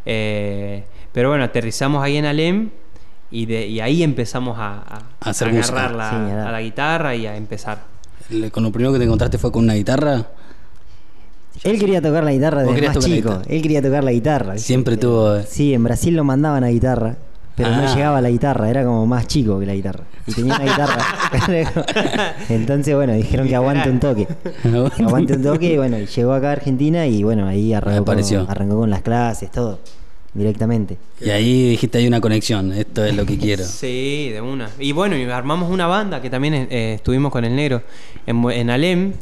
[0.04, 2.70] Eh, pero bueno, aterrizamos ahí en Alem
[3.30, 5.78] y, de, y ahí empezamos a, a- A hacer a música.
[5.86, 7.78] agarrar la- Sí, a la guitarra y a empezar.
[8.30, 10.26] Le- Con lo primero que te encontraste fue con una guitarra.
[11.64, 13.40] Él quería tocar la guitarra desde más chico.
[13.46, 14.58] Él quería tocar la guitarra.
[14.58, 17.16] Siempre Eh, tuvo- Sí, en Brasil lo mandaban a guitarra,
[17.56, 17.82] pero Ah.
[17.82, 20.04] no llegaba a la guitarra, era como más chico que la guitarra.
[20.26, 20.98] Y tenía una guitarra.
[22.48, 24.26] Entonces, bueno, dijeron que aguante un toque.
[24.62, 28.04] Que aguante un toque, y bueno, y llegó acá a Argentina y bueno, ahí arrancó,
[28.04, 29.78] con, arrancó con las clases, todo,
[30.34, 30.96] directamente.
[31.20, 33.64] Y ahí dijiste, hay una conexión, esto es lo que quiero.
[33.66, 34.68] Sí, de una.
[34.78, 37.82] Y bueno, y armamos una banda que también eh, estuvimos con el negro
[38.26, 39.12] en, en Alem,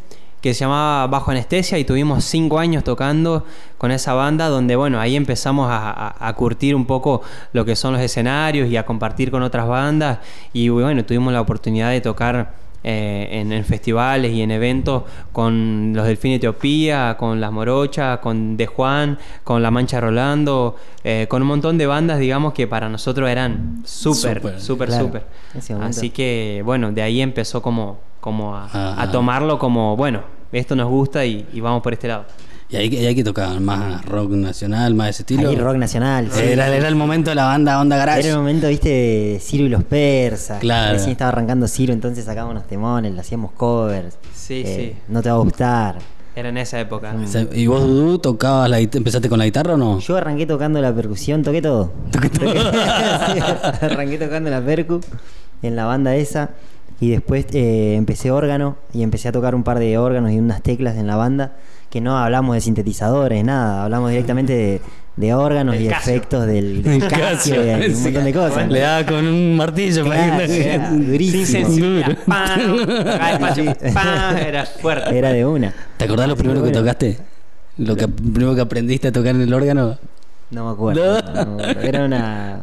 [0.41, 3.45] que se llamaba Bajo Anestesia, y tuvimos cinco años tocando
[3.79, 7.23] con esa banda, donde bueno, ahí empezamos a, a- a curtir un poco
[7.53, 10.19] lo que son los escenarios y a compartir con otras bandas.
[10.53, 12.59] Y bueno, tuvimos la oportunidad de tocar.
[12.83, 18.57] eh, en, en festivales y en eventos con los Delfín Etiopía, con Las Morochas, con
[18.57, 22.89] De Juan, con La Mancha Rolando, eh, con un montón de bandas, digamos, que para
[22.89, 25.27] nosotros eran súper, Súper, súper.
[25.85, 28.95] Así que, bueno, de ahí empezó como, como a, Ah.
[29.03, 32.25] a tomarlo como, bueno, esto nos gusta y, y vamos por este lado.
[32.69, 35.49] Y ahí, y ahí que tocaban más rock nacional, más de ese estilo.
[35.51, 36.29] Ahí rock nacional.
[36.31, 36.41] sí.
[36.41, 38.21] Era, era el momento de la banda Onda Garage.
[38.21, 40.61] Era el momento, viste, de Ciro y los persas.
[40.61, 40.93] Claro.
[40.93, 44.17] Recién estaba arrancando Ciro, entonces sacábamos unos temones, le hacíamos covers.
[44.33, 45.03] Sí, Eh, sí.
[45.09, 45.99] No te va a gustar.
[46.37, 47.13] Era en esa época.
[47.53, 49.99] ¿Y vos, Dudu, tocabas la empezaste con la guitarra o no?
[49.99, 51.93] Yo arranqué tocando la percusión, toqué todo.
[52.13, 55.01] Sí, arranqué tocando la percu
[55.63, 56.51] en la banda esa.
[57.01, 60.63] Y después eh, empecé órgano y empecé a tocar un par de órganos y unas
[60.63, 61.53] teclas en la banda.
[61.89, 63.85] Que no hablamos de sintetizadores, nada.
[63.85, 64.81] Hablamos directamente de,
[65.17, 66.13] de órganos y Casio.
[66.13, 68.69] efectos del, del Casio y un montón de cosas.
[68.69, 71.45] Le daba con un martillo para ir- era durísimo.
[71.47, 72.19] Sin sensibilidad.
[74.47, 75.19] Era fuerte.
[75.19, 75.73] Era de una.
[75.97, 77.19] ¿Te acordás lo primero que tocaste?
[77.79, 79.99] Lo que primero que aprendiste a tocar en el órgano.
[80.51, 81.21] No me acuerdo.
[81.23, 81.81] no me acuerdo.
[81.81, 82.61] Era una.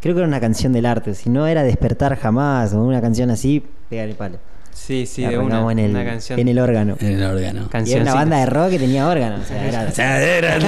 [0.00, 1.14] Creo que era una canción del arte.
[1.14, 4.38] Si no era Despertar Jamás o una canción así, pegar el palo.
[4.72, 6.38] Sí, sí, La de una, en el, una canción.
[6.38, 6.96] en el órgano.
[7.00, 7.68] En el órgano.
[7.84, 9.36] Y era una banda de rock que tenía órgano.
[9.42, 10.58] O sea, era- O sea, era-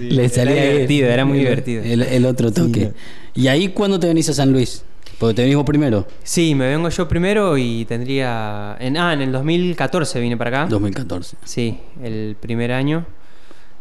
[0.00, 1.82] Le Era salía ahí divertido, era muy divertido.
[1.82, 2.92] El, el otro toque.
[3.34, 4.84] ¿Y ahí cuándo te venís a San Luis?
[5.18, 6.06] Porque te venís vos primero.
[6.22, 8.76] Sí, me vengo yo primero y tendría...
[8.78, 10.66] En, ah, en el 2014 vine para acá.
[10.70, 11.36] 2014.
[11.44, 13.06] Sí, el primer año.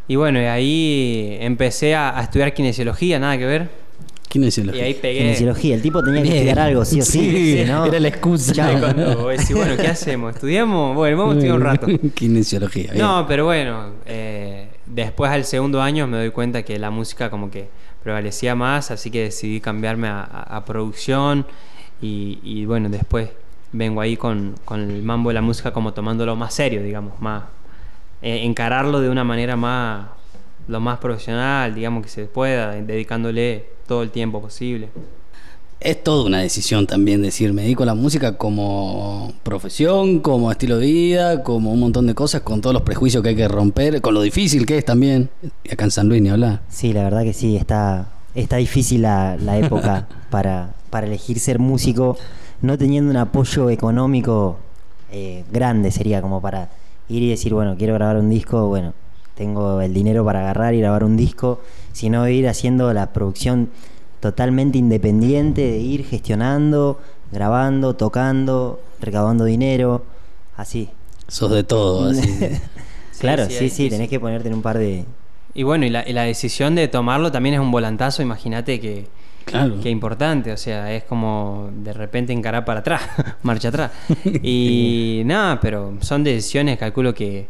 [0.07, 3.69] Y bueno, y ahí empecé a, a estudiar kinesiología, nada que ver.
[4.29, 4.81] Kinesiología.
[4.81, 5.19] Y ahí pegué.
[5.19, 5.75] Kinesiología.
[5.75, 6.35] El tipo tenía que Bien.
[6.35, 7.63] estudiar algo, sí o sí.
[7.67, 8.53] No, era la excusa.
[8.53, 8.77] chao.
[8.77, 10.35] Y cuando vos decís, bueno, ¿qué hacemos?
[10.35, 10.93] ¿Estudiamos?
[10.95, 11.87] Bueno, vamos a estudiar un rato.
[12.15, 12.91] Kinesiología.
[12.91, 12.97] bien.
[13.03, 17.49] No, pero bueno, eh, después al segundo año me doy cuenta que la música como
[17.49, 17.69] que
[18.03, 21.45] prevalecía más, así que decidí cambiarme a, a- a producción
[22.01, 23.29] y, y bueno, después
[23.71, 27.43] vengo ahí con, con el mambo de la música como tomándolo más serio, digamos, más
[28.25, 30.07] eh, encararlo de una manera más
[30.67, 34.89] lo más profesional, digamos que se pueda, dedicándole todo el tiempo posible.
[35.79, 40.79] Es toda una decisión también decir, me dedico a la música como profesión, como estilo
[40.79, 44.01] de vida, como un montón de cosas, con todos los prejuicios que hay que romper,
[44.01, 45.29] con lo difícil que es también.
[45.63, 46.61] Y acá en San Luis ni hablar.
[46.67, 51.59] Sí, la verdad que sí, está, está difícil la, la época para, para elegir ser
[51.59, 52.17] músico,
[52.63, 54.57] no teniendo un apoyo económico
[55.11, 56.69] eh, grande sería como para
[57.09, 58.93] ir y decir, bueno, quiero grabar un disco, bueno,
[59.35, 63.69] tengo el dinero para agarrar y grabar un disco, sino ir haciendo la producción
[64.19, 66.99] totalmente independiente, de ir gestionando,
[67.31, 70.03] grabando, tocando, recaudando dinero,
[70.57, 70.89] así.
[71.27, 72.21] Sos de todo, así.
[73.19, 75.05] claro, sí, sí, tenés que ponerte en un par de...
[75.53, 79.07] Y bueno, y la, y la decisión de tomarlo también es un volantazo, imagínate que,
[79.45, 79.79] Claro.
[79.81, 83.01] que importante, o sea, es como de repente encarar para atrás,
[83.43, 83.91] marcha atrás.
[84.43, 87.47] Y nada, pero son decisiones, calculo que,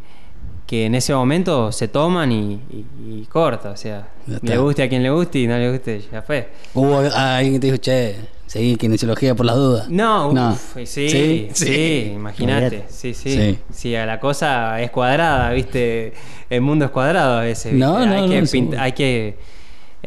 [0.68, 2.86] que en ese momento se toman y, y-
[3.22, 4.08] y corta, o sea,
[4.42, 6.50] le guste a quien le guste y no le guste, ya fue.
[6.74, 8.16] Hubo alguien que te dijo, che,
[8.48, 9.90] seguí kinesiología por las dudas.
[9.90, 10.52] No, No.
[10.52, 12.12] uf, sí, sí, Sí.
[12.16, 13.60] imagínate, sí, sí, Sí.
[13.72, 13.92] sí.
[13.92, 16.14] la cosa es cuadrada, viste,
[16.50, 17.72] el mundo es cuadrado a veces.
[17.74, 17.86] ¿viste?
[17.86, 18.28] No, no, hay, no,
[18.72, 19.38] que hay que,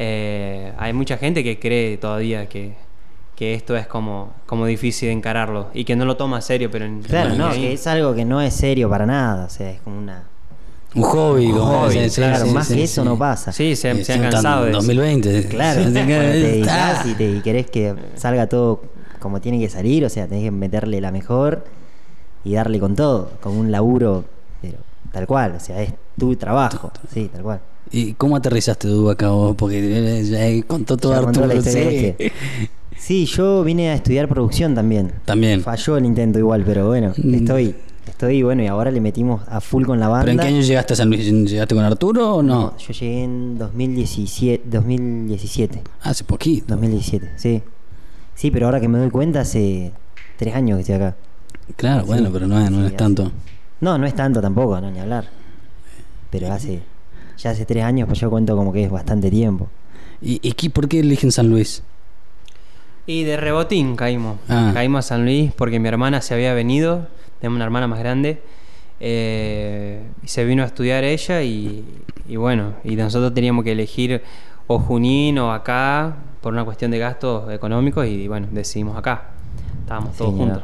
[0.01, 2.73] eh, hay mucha gente que cree todavía que,
[3.35, 6.85] que esto es como, como difícil de encararlo y que no lo toma serio, pero
[6.85, 9.69] en, Claro, en- no, que es algo que no es serio para nada, o sea,
[9.71, 10.23] es como una...
[10.95, 13.07] Un hobby, Un como hobby, sí, claro, sí, más sí, que eso sí.
[13.09, 13.51] no pasa.
[13.51, 14.87] Sí, se, se han cansado de en eso.
[14.87, 15.47] 2020.
[15.49, 18.81] Claro, te dedicás y, te, y querés que salga todo
[19.19, 21.65] como tiene que salir, o sea, tenés que meterle la mejor
[22.45, 24.23] y darle con todo, con un laburo,
[24.61, 24.77] pero
[25.11, 27.59] tal cual, o sea, es tu trabajo, sí, tal cual.
[27.91, 29.55] ¿Y cómo aterrizaste tú acá vos?
[29.55, 31.61] Porque eh, ya contó todo Ya Arturo.
[31.61, 31.69] sí.
[31.79, 32.31] este.
[32.97, 35.11] Sí, yo vine a estudiar producción también.
[35.25, 35.61] También.
[35.61, 37.33] Falló el intento igual, pero bueno, Mm.
[37.35, 37.75] estoy,
[38.05, 40.25] estoy, bueno, y ahora le metimos a full con la banda.
[40.25, 41.25] ¿Pero en qué año llegaste a San Luis?
[41.25, 42.77] ¿Llegaste con Arturo o no?
[42.77, 45.81] Yo llegué en 2017, 2017.
[46.03, 46.65] Hace poquito.
[46.75, 47.63] 2017, sí.
[48.35, 49.91] Sí, pero ahora que me doy cuenta, hace
[50.37, 51.15] tres años que estoy acá.
[51.77, 53.31] Claro, bueno, pero no es, no sí, es tanto.
[53.81, 55.25] No, no es tanto tampoco, no, ni hablar.
[56.29, 56.81] Pero hace,
[57.39, 59.67] ya hace tres años, pues yo cuento como que es bastante tiempo.
[60.21, 61.81] ¿Y, y qué- por qué eligen San Luis?
[63.07, 64.37] Y de rebotín caímos.
[64.47, 64.71] Ah.
[64.73, 67.07] Caímos a San Luis porque mi hermana se había venido,
[67.41, 68.41] tengo una hermana más grande,
[68.99, 71.85] eh, y se vino a estudiar ella y,
[72.27, 74.21] y bueno, y nosotros teníamos que elegir
[74.67, 79.29] o Junín o acá por una cuestión de gastos económicos y bueno, decidimos acá.
[79.81, 80.47] Estábamos todos Señor.
[80.49, 80.63] juntos.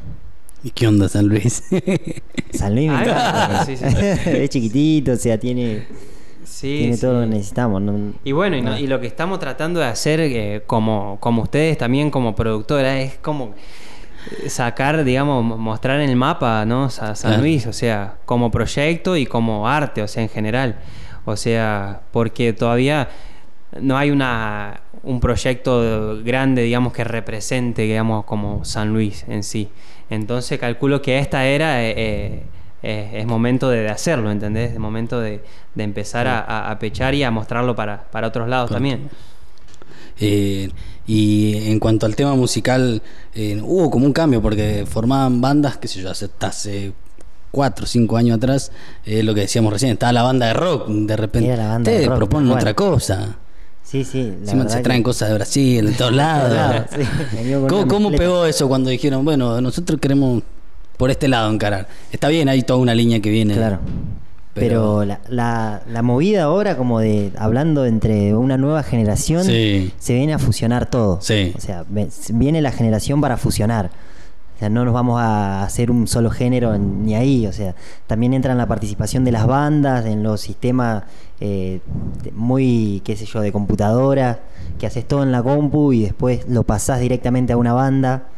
[0.64, 1.64] ¿Y qué onda San Luis?
[2.54, 3.06] San Luis me.
[3.66, 3.86] Sí, sí.
[4.26, 5.88] es chiquitito, o sea, tiene,
[6.46, 7.02] Sí, tiene sí.
[7.02, 7.82] todo lo que necesitamos.
[7.82, 8.14] ¿no?
[8.24, 8.80] Y bueno, y, no- Ah.
[8.80, 13.16] y lo que estamos tratando de hacer eh, como, como ustedes también como productora es
[13.18, 13.54] como
[14.44, 16.90] eh, sacar, digamos, mo- mostrar en el mapa, ¿no?
[16.90, 17.40] Sa- San.
[17.42, 20.80] Luis, o sea, como proyecto y como arte, o sea, en general.
[21.26, 23.10] O sea, porque todavía
[23.82, 29.70] no hay una un proyecto grande, digamos, que represente, digamos, como San Luis en sí.
[30.10, 32.42] Entonces calculo que esta era eh,
[32.88, 34.72] eh, es momento de, de hacerlo, ¿entendés?
[34.74, 35.44] Es momento de,
[35.74, 39.10] de empezar a, a- a pechar y a mostrarlo para, para otros lados también.
[40.20, 40.70] Eh,
[41.08, 43.02] y en cuanto al tema musical,
[43.34, 46.94] eh, hubo como un cambio porque formaban bandas, qué sé yo, hace, hace
[47.52, 48.72] cuatro o cinco años atrás,
[49.06, 51.56] eh, lo que decíamos recién, estaba la banda de rock, de repente.
[51.58, 53.38] La banda rock, proponen otra cosa.
[53.84, 54.34] Sí, sí.
[54.44, 56.86] la se traen que- cosas de Brasil, de todos lados.
[56.96, 57.02] sí.
[57.68, 60.42] ¿Cómo, cómo pegó eso cuando dijeron, bueno, nosotros queremos
[60.98, 61.88] por este lado encarar?
[62.12, 63.54] Está bien, hay toda una línea que viene.
[63.56, 63.80] Claro.
[64.54, 69.92] Pero, la, la, la movida ahora, como de hablando entre una nueva generación, Sí.
[70.00, 71.20] se viene a fusionar todo.
[71.22, 71.52] Sí.
[71.58, 71.84] O sea,
[72.34, 73.90] viene la generación para fusionar.
[74.56, 77.46] O sea, no nos vamos a hacer un solo género ni ahí.
[77.48, 77.76] O sea,
[78.08, 81.04] también entra en la participación de las bandas, en los sistemas
[81.42, 81.82] eh,
[82.34, 84.40] muy, qué sé yo, de computadora,
[84.80, 88.30] que haces todo en la compu y después lo pasás directamente a una banda.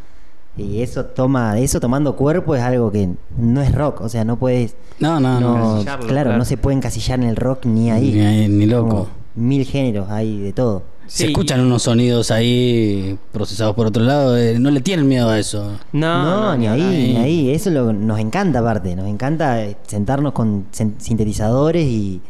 [0.58, 4.38] Y eso toma, eso tomando cuerpo es algo que no es rock, o sea, no
[4.38, 5.82] puedes, No, no, no.
[5.84, 6.38] claro, claro.
[6.38, 8.12] no se puede encasillar en el rock ni ahí.
[8.14, 8.90] Ni ahí, ni loco.
[8.90, 10.82] Como mil géneros hay de todo.
[11.06, 15.30] Se Sí, escuchan unos sonidos ahí procesados por otro lado, eh, no le tienen miedo
[15.30, 15.74] a eso.
[15.94, 17.14] No, No, no, ni ahí, ahí.
[17.14, 17.50] ni ahí.
[17.52, 18.94] Eso lo, nos encanta aparte.
[18.96, 20.66] Nos encanta eh, sentarnos con
[20.98, 22.22] sintetizadores y,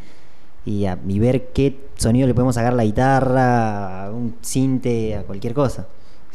[0.65, 5.15] y, a- y ver qué sonido le podemos sacar a la guitarra, a un sinte,
[5.15, 5.87] a cualquier cosa.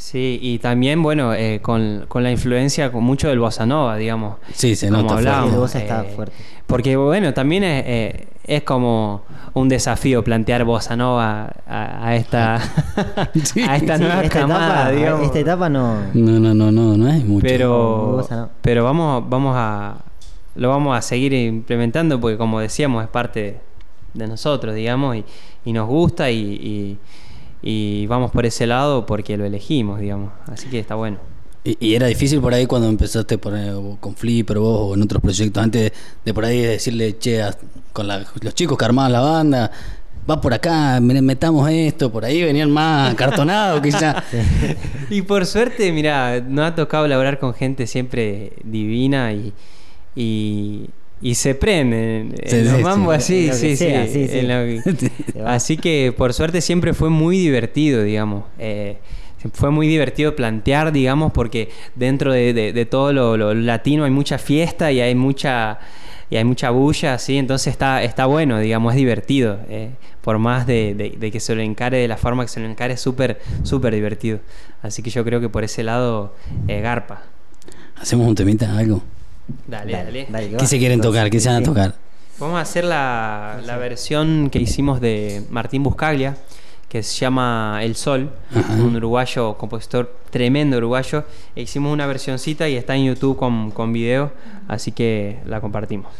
[0.03, 4.35] Sí, y también, bueno, eh, con, con la influencia con mucho del bossa nova, digamos.
[4.53, 5.29] Sí, se como nota fuerte.
[5.31, 6.35] hablábamos, El bossa está eh, fuerte.
[6.67, 9.23] Porque, bueno, también es, eh, es como
[9.55, 12.59] un desafío plantear bossa nova a, a esta,
[13.45, 13.61] Sí.
[13.63, 15.23] a esta Sí, nueva esta, camada, etapa, digamos.
[15.27, 15.99] esta etapa no.
[16.15, 17.47] No, no, no, no, no es mucho.
[17.47, 18.51] pero no.
[18.61, 19.99] pero vamos vamos a
[20.57, 23.61] lo vamos a seguir implementando porque como decíamos es parte
[24.15, 25.25] de nosotros digamos y,
[25.65, 26.99] y nos gusta y, y-
[27.63, 31.19] y vamos por ese lado porque lo elegimos digamos así que está bueno
[31.65, 35.03] Y, y era difícil por ahí cuando empezaste por, eh, con Flipper vos o en
[35.03, 35.93] otros proyectos, antes
[36.25, 37.57] de, por ahí decirle, che, a-
[37.93, 39.71] con la- los chicos que armaban la banda,
[40.29, 44.25] va por acá, metamos esto, por ahí venían más acartonados quizás.
[45.09, 49.53] y por suerte mira nos ha tocado laborar con gente siempre divina y
[50.17, 50.91] y,
[51.23, 53.49] y se prenden en Sí, los sí, mambos sí.
[53.49, 55.11] así, En sea, sí, sí, en que-.
[55.47, 58.45] Así que por suerte siempre fue muy divertido, digamos.
[58.59, 58.97] Eh,
[59.55, 64.11] fue muy divertido plantear, digamos, porque dentro de, de- de todo lo, lo latino hay
[64.11, 65.79] mucha fiesta y hay mucha
[66.31, 69.59] y hay mucha bulla, así, entonces está, está bueno, digamos, es divertido.
[69.69, 69.91] eh,
[70.23, 72.67] por más de, de- de que se lo encare de la forma que se lo
[72.67, 74.39] encare, es súper, súper divertido.
[74.81, 76.35] Así que yo creo que por ese lado,
[76.69, 77.25] eh, garpa.
[78.01, 79.03] Hacemos un temita, algo.
[79.67, 80.27] Dale, Dale, dale.
[80.31, 81.31] dale, que ¿Qué se quieren Entonces, tocar?
[81.31, 81.95] ¿Qué se van a tocar?
[82.39, 86.37] Vamos a hacer la, la versión que hicimos de Martín Buscaglia,
[86.89, 88.31] que se llama El Sol,
[88.79, 91.25] un uruguayo, compositor tremendo uruguayo.
[91.57, 94.33] E hicimos una versioncita y está en YouTube con, con video,
[94.69, 96.13] así que la compartimos.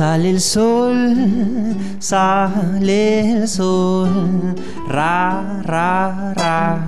[0.00, 4.54] Sale el sol, sale el sol,
[4.88, 6.86] ra, ra, ra.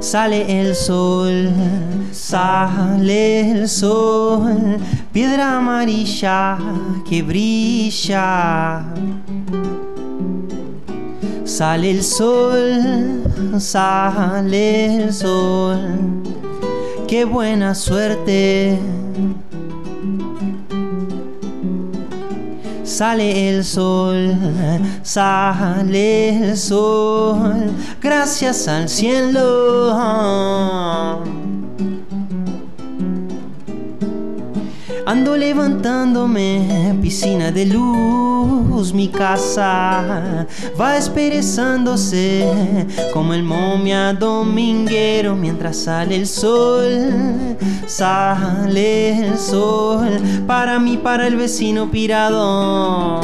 [0.00, 1.50] Sale el sol,
[2.12, 4.76] sale el sol,
[5.14, 6.58] piedra amarilla
[7.08, 8.84] que brilla.
[11.46, 13.24] Sale el sol,
[13.58, 15.80] sale el sol,
[17.06, 18.78] qué buena suerte.
[22.84, 24.36] Sale el sol,
[25.02, 29.94] sale el sol, gracias al cielo.
[35.14, 40.44] Ando levantándome, piscina de luz, mi casa
[40.78, 50.96] va esperezándose como el momia dominguero mientras sale el sol, sale el sol, para mí,
[50.96, 53.20] para el vecino pirado.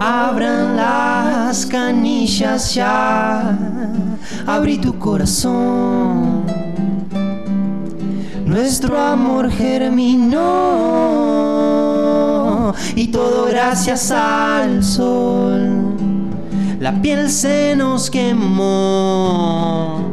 [0.00, 3.54] Abran las canillas ya,
[4.46, 6.27] abrí tu corazón.
[8.48, 10.38] Nuestro amor germinó
[12.96, 15.94] y todo gracias al sol.
[16.80, 20.07] La piel se nos quemó.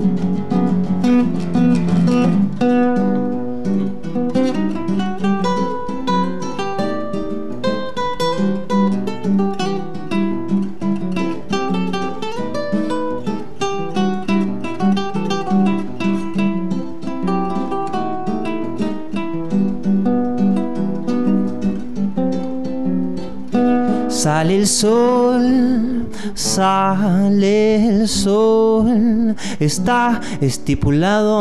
[24.56, 31.36] El sol, sale el sol, está estipulado.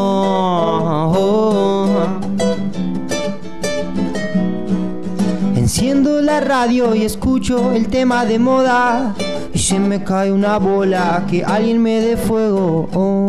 [5.56, 9.14] Enciendo la radio y escucho el tema de moda.
[9.52, 12.88] Y se me cae una bola, que alguien me dé fuego.
[12.94, 13.26] oh.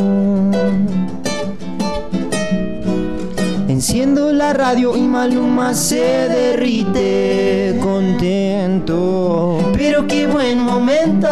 [3.71, 9.57] Enciendo la radio y Maluma se derrite contento.
[9.73, 11.27] Pero qué buen momento,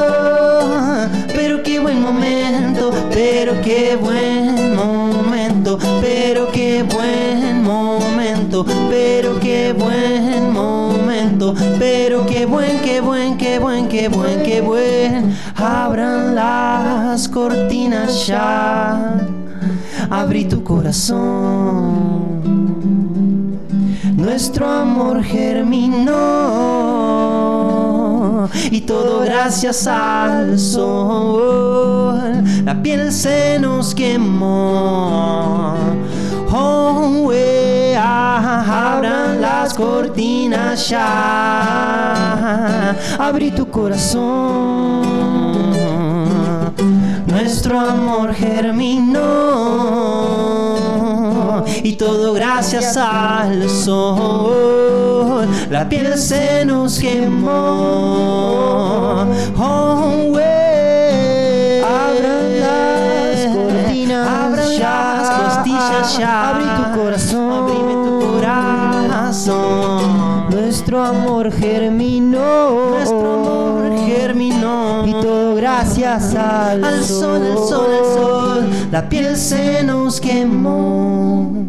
[1.36, 10.52] pero qué buen momento, pero qué buen momento, pero qué buen momento, pero qué buen
[10.52, 10.88] momento,
[11.78, 15.36] pero qué buen, qué buen, qué buen, qué buen, qué buen.
[15.56, 19.19] Abran las cortinas ya,
[20.10, 22.39] abrí tu corazón.
[24.15, 26.10] Nuestro amor germinó
[28.69, 32.19] y todo gracias al sol.
[32.65, 35.75] La piel se nos quemó.
[36.52, 37.68] Oh, we,
[38.01, 42.15] abran las cortinas ya.
[43.17, 45.01] Abrí tu corazón.
[47.27, 49.19] Nuestro amor germinó
[51.83, 55.47] y todo gracias al sol.
[55.69, 57.49] La piel se nos quemó.
[59.57, 59.89] Oh.
[61.85, 66.49] Abran las cortinas, abran las costillas ya.
[66.49, 67.68] Abrí tu corazón,
[69.29, 70.49] corazón.
[70.49, 78.05] Nuestro amor germinó, nuestro amor germinó y todo gracias al, al sol, al sol, al
[78.05, 78.69] sol.
[78.91, 81.63] La piel se nos quemó.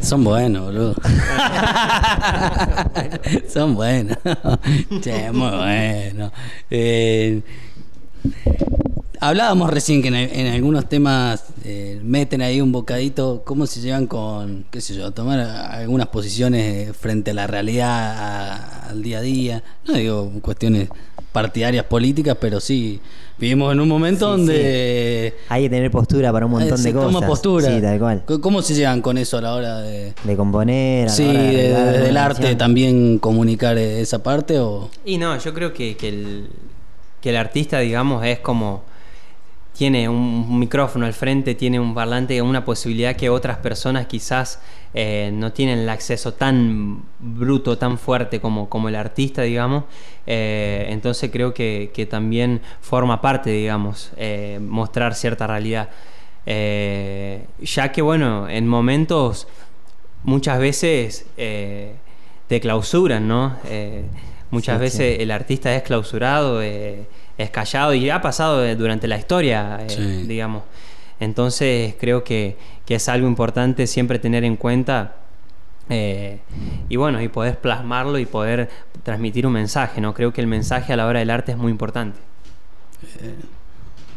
[0.00, 0.94] Son buenos, boludo.
[3.52, 4.16] Son buenos.
[5.02, 6.30] che, muy bueno.
[6.70, 7.40] Eh,
[9.18, 14.06] hablábamos recién que en, en algunos temas eh, meten ahí un bocadito, ¿cómo se llevan
[14.06, 19.20] con, qué sé yo, tomar algunas posiciones frente a la realidad, a- al día a
[19.20, 19.62] día?
[19.86, 20.88] No digo cuestiones
[21.30, 23.00] partidarias políticas, pero sí
[23.38, 26.88] vivimos en un momento Sí, donde Hay que tener postura para un montón eh, se
[26.88, 27.12] de cosas.
[27.12, 27.66] toma postura.
[27.76, 28.24] Sí, tal cual.
[28.40, 31.02] ¿Cómo se llevan con eso a la hora de, De componer.
[31.06, 34.22] a la sí, hora de de- arreglar desde el una arte también comunicar eh, esa
[34.22, 36.48] parte o Y no, yo creo que, que el,
[37.20, 38.82] que el artista, digamos, es como.
[39.78, 44.60] Tiene un micrófono al frente, tiene un parlante, una posibilidad que otras personas quizás
[44.92, 49.84] eh, no tienen el acceso tan bruto, tan fuerte como, como el artista, digamos.
[50.26, 55.90] Eh, entonces creo que, que también forma parte, digamos, eh, mostrar cierta realidad.
[56.44, 59.46] Ya que, bueno, en momentos
[60.24, 63.56] muchas veces te clausuran, ¿no?
[64.50, 65.22] Muchas Sí, veces sí.
[65.22, 66.62] el artista es clausurado,
[67.38, 70.64] es callado y ha pasado eh, durante la historia, eh, digamos.
[71.20, 75.14] Entonces creo que, que es algo importante siempre tener en cuenta
[75.88, 76.40] eh,
[76.88, 78.68] y bueno, y poder plasmarlo y poder
[79.02, 80.12] transmitir un mensaje, ¿no?
[80.12, 82.18] Creo que el mensaje a la hora del arte es muy importante.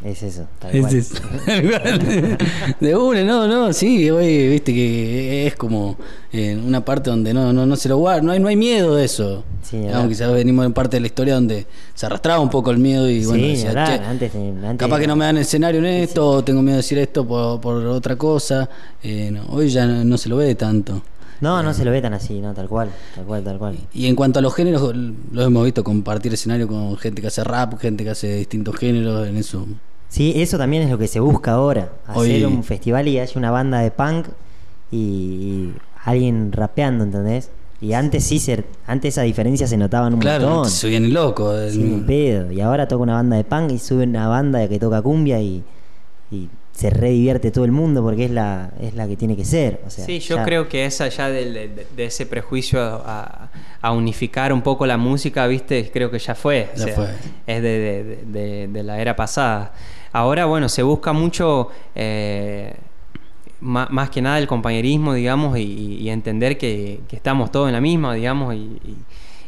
[0.03, 0.47] Es eso.
[0.59, 0.95] tal Es cual.
[0.95, 1.15] eso.
[2.79, 5.95] de una, no, no, sí, hoy viste que es como
[6.31, 8.95] en una parte donde no, no, no se lo guarda, no hay, no hay miedo
[8.95, 9.43] de eso.
[9.61, 10.07] Sí, verdad.
[10.07, 13.23] quizás venimos en parte de la historia donde se arrastraba un poco el miedo y
[13.25, 15.85] bueno, sí, decía, ni hablar, "Che, antes, antes capaz que no me dan escenario en
[15.85, 18.67] esto, o tengo miedo de decir esto por, por otra cosa.
[19.03, 21.01] Eh, no, hoy ya no, no se lo ve tanto.
[21.41, 23.77] No, no se lo ve tan así, no, tal cual, tal cual, tal cual.
[23.93, 24.93] Y en cuanto a los géneros,
[25.31, 29.27] los hemos visto compartir escenario con gente que hace rap, gente que hace distintos géneros,
[29.27, 29.65] en eso.
[30.11, 31.89] Sí, eso también es lo que se busca ahora.
[32.05, 34.27] Hacer Hoy- un festival y haya una banda de punk
[34.91, 37.49] y, y alguien rapeando, ¿entendés?
[37.79, 40.69] Y antes sí, se, antes esa diferencia se notaban un Claro, montón.
[40.69, 41.55] se viene loco.
[41.57, 42.51] el- Sí, pedo.
[42.51, 45.63] Y ahora toca una banda de punk y sube una banda que toca cumbia y,
[46.29, 49.81] y se redivierte todo el mundo porque es la, es la que tiene que ser.
[49.87, 53.49] O sea, Sí, yo ya- creo que es allá de, de ese prejuicio a,
[53.81, 55.89] a unificar un poco la música, ¿viste?
[55.91, 56.69] Creo que ya fue.
[56.75, 57.07] Ya fue.
[57.47, 59.71] Es de, de- de- de la era pasada.
[60.13, 62.75] Ahora, bueno, se busca mucho, eh,
[63.61, 65.63] más, que nada el compañerismo, digamos, y,
[66.01, 68.97] y entender que, que estamos todos en la misma, digamos, y, y-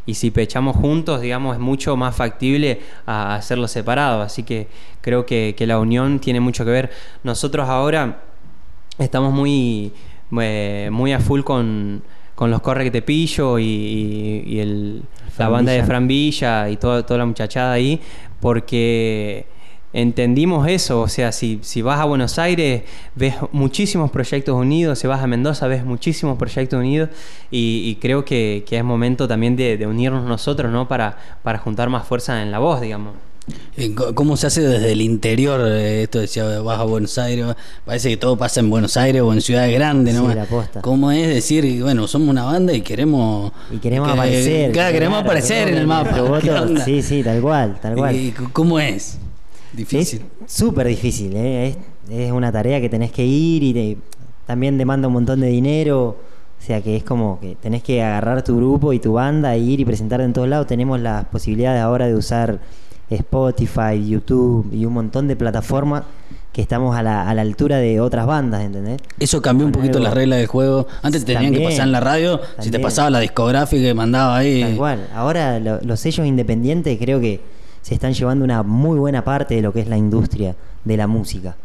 [0.05, 4.21] y si pechamos juntos, digamos, es mucho más factible a hacerlo separado.
[4.21, 4.67] Así que
[4.99, 6.91] creo que, que la unión tiene mucho que ver.
[7.23, 8.19] Nosotros ahora
[8.99, 9.93] estamos muy,
[10.41, 12.03] eh, muy a full con,
[12.35, 15.03] con los Corre que te pillo y, y- y el,
[15.37, 15.83] la banda de.
[15.83, 18.01] Fran Villa y toda, toda la muchachada ahí,
[18.41, 19.45] porque
[19.93, 22.83] entendimos eso, o sea, si, si vas a Buenos Aires
[23.15, 27.09] ves muchísimos proyectos unidos, si vas a Mendoza ves muchísimos proyectos unidos
[27.51, 30.87] y, y creo que, que es momento también de, de unirnos nosotros, ¿no?
[30.87, 33.13] Para, para juntar más fuerza en la voz, digamos.
[33.75, 35.59] Eh, ¿Cómo se hace desde el interior?
[35.67, 37.45] Eh, Esto decía, vas a Buenos Aires,
[37.85, 40.29] parece que todo pasa en Buenos Aires o en ciudades grandes, ¿no?
[40.29, 40.81] Sí, la posta.
[40.81, 43.51] ¿Cómo es decir, bueno, somos una banda y queremos...
[43.69, 44.71] Y queremos que- aparecer.
[44.71, 46.39] Claro, queremos claro, aparecer en el mapa.
[46.85, 48.15] Sí, sí, tal cual, tal cual.
[48.15, 49.19] ¿Y c- cómo es?
[49.73, 50.21] Difícil.
[50.45, 51.67] Súper difícil, ¿eh?
[51.69, 51.77] es,
[52.11, 53.97] es una tarea que tenés que ir y te-
[54.45, 56.15] también demanda un montón de dinero.
[56.59, 59.59] O sea que es como que tenés que agarrar tu grupo y tu banda e
[59.59, 60.65] ir y presentarte en todos lados.
[60.67, 62.59] Tenemos las posibilidades ahora de usar
[63.09, 66.03] Spotify, YouTube y un montón de plataformas
[66.51, 69.01] que estamos a la, a la altura de otras bandas, ¿entendés?
[69.19, 70.87] Eso cambió un poquito algo- las reglas del juego.
[71.01, 72.39] Antes tenían que pasar en la radio.
[72.59, 74.61] Si te pasaba la discográfica y mandaba ahí.
[74.61, 75.07] Tal cual.
[75.15, 77.41] Ahora lo- los sellos independientes creo que
[77.83, 81.05] se están llevando una muy buena parte de lo que es la industria de la
[81.05, 81.55] música.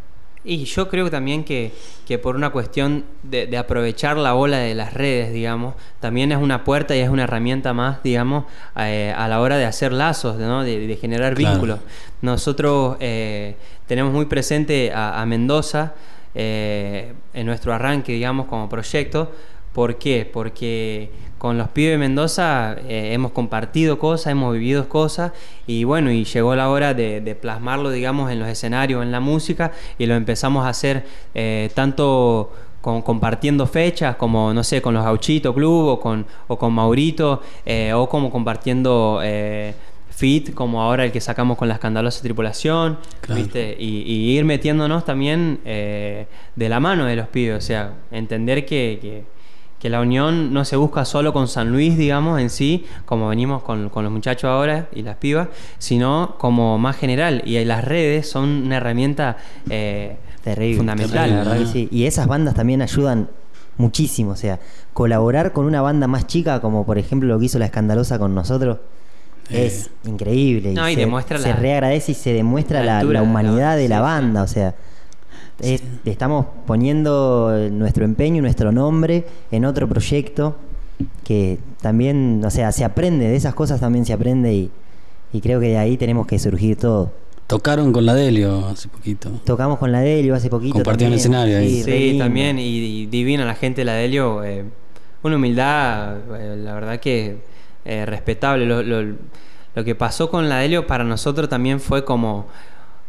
[0.45, 1.73] Y yo creo también que,
[2.07, 6.39] que por una cuestión de, de aprovechar la ola de las redes, digamos, también es
[6.39, 8.45] una puerta y es una herramienta más, digamos,
[8.77, 10.63] eh, a la hora de hacer lazos, ¿no?
[10.65, 11.53] de, de generar Claro.
[11.55, 11.79] vínculos.
[12.23, 13.57] Nosotros eh,
[13.87, 15.95] tenemos muy presente a, a Mendoza
[16.35, 19.31] eh, en nuestro arranque, digamos, como proyecto.
[19.73, 20.29] ¿Por qué?
[20.33, 25.33] Porque con los pibes de Mendoza eh, hemos compartido cosas, hemos vivido cosas
[25.67, 29.21] y bueno, y llegó la hora de, de plasmarlo, digamos, en los escenarios, en la
[29.21, 34.95] música y lo empezamos a hacer eh, tanto con- compartiendo fechas como, no sé, con
[34.95, 39.21] los Gauchito Club o con, o con Maurito eh, o como compartiendo...
[40.11, 43.41] fit como ahora el que sacamos con la escandalosa tripulación, Claro.
[43.41, 43.77] ¿viste?
[43.79, 46.27] Y, y ir metiéndonos también de
[46.69, 49.38] la mano de los pibes, o sea, entender que, que-
[49.79, 53.63] que la unión no se busca solo con San Luis, digamos, en sí, como venimos
[53.63, 55.49] con, con los muchachos ahora y las pibas,
[55.79, 57.43] sino como más general.
[57.45, 59.37] Y las redes son una herramienta
[59.71, 60.79] eh, Terrible.
[60.79, 61.31] fundamental.
[61.31, 61.89] Verdad sí.
[61.93, 63.29] Y esas bandas también ayudan
[63.77, 64.33] muchísimo.
[64.33, 64.59] O sea,
[64.93, 68.35] colaborar con una banda más chica, como por ejemplo lo que hizo La Escandalosa con
[68.35, 68.79] nosotros,
[69.51, 70.73] es increíble.
[70.75, 73.25] No, y se, demuestra se la- reagradece y se demuestra la la, altura la de
[73.27, 74.03] la humanidad de la sí.
[74.03, 74.43] banda.
[74.43, 74.75] O sea,
[75.61, 80.57] Es- estamos poniendo nuestro empeño y nuestro nombre en otro proyecto
[81.25, 84.71] que también, o sea, se aprende, de esas cosas también se aprende y,
[85.33, 87.13] y creo que de ahí tenemos que surgir todo.
[87.47, 89.31] Tocaron con la Delio hace poquito.
[89.45, 90.75] Tocamos con la Delio hace poquito.
[90.75, 91.19] Compartieron también.
[91.19, 91.83] escenario ahí.
[91.83, 92.65] Sí, también, y,
[93.03, 94.45] y divina la gente de la Delio.
[94.45, 94.65] eh,
[95.23, 97.39] una humildad, eh, la verdad que
[97.85, 98.67] eh, respetable.
[98.67, 99.17] Lo, lo-
[99.75, 102.47] lo que pasó con la Delio para nosotros también fue como,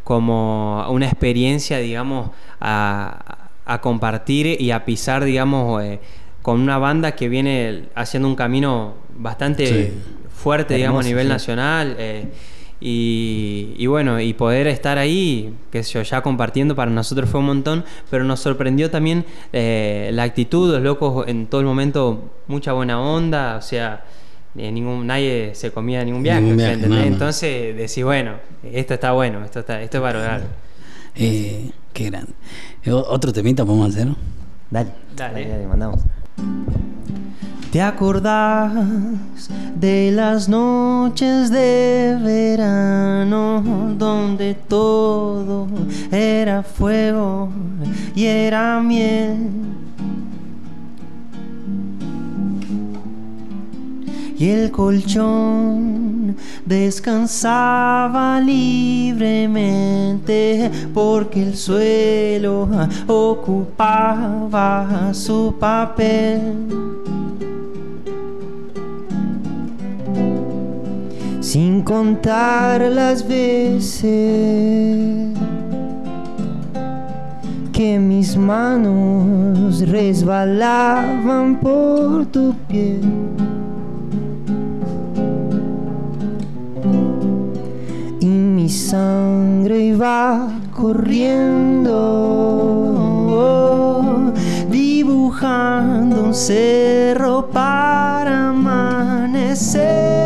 [0.10, 6.00] como una experiencia, digamos, a, a compartir y a pisar, digamos, eh,
[6.42, 9.94] con una banda que viene haciendo un camino bastante Sí.
[10.34, 11.30] fuerte, digamos, a nivel sí.
[11.32, 11.96] nacional.
[12.00, 12.26] eh,
[12.82, 17.46] y, y bueno, y poder estar ahí, sé yo, ya compartiendo para nosotros fue un
[17.48, 22.72] montón, pero nos sorprendió también eh, la actitud, los locos en todo el momento, mucha
[22.74, 24.06] buena onda, o sea,
[24.58, 27.00] eh, ningún, nadie se comía ningún viaje, Ningún viaje, ¿entendés?
[27.00, 27.12] no, no.
[27.14, 28.34] Entonces decís, bueno,
[28.64, 30.42] esto está bueno, esto, está, esto es valorar.
[31.16, 32.32] Eh, qué grande.
[32.84, 34.08] Eh, ¿Otro temita podemos hacer?
[34.72, 35.34] Dale, Dale.
[35.34, 36.02] dale, dale, mandamos.
[37.72, 38.72] ¿Te acordás
[39.76, 45.68] de las noches de verano donde todo
[46.12, 47.50] era fuego
[48.16, 49.38] y era miel?
[54.40, 56.36] Y el colchón
[56.66, 62.68] descansaba libremente porque el suelo
[63.08, 66.90] ocupaba su papel.
[71.52, 75.34] sin contar las veces
[77.74, 83.39] que mis manos resbalaban por tu piel.
[88.70, 91.96] Mi sangre iba corriendo,
[94.70, 100.19] dibujando un cerro para amanecer.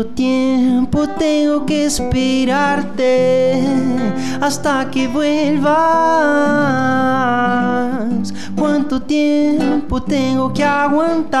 [0.00, 3.62] Cuánto tiempo tengo que esperarte
[4.40, 5.76] hasta que vuelvas?
[8.56, 11.36] ¿Cuánto tiempo tengo que aguantar?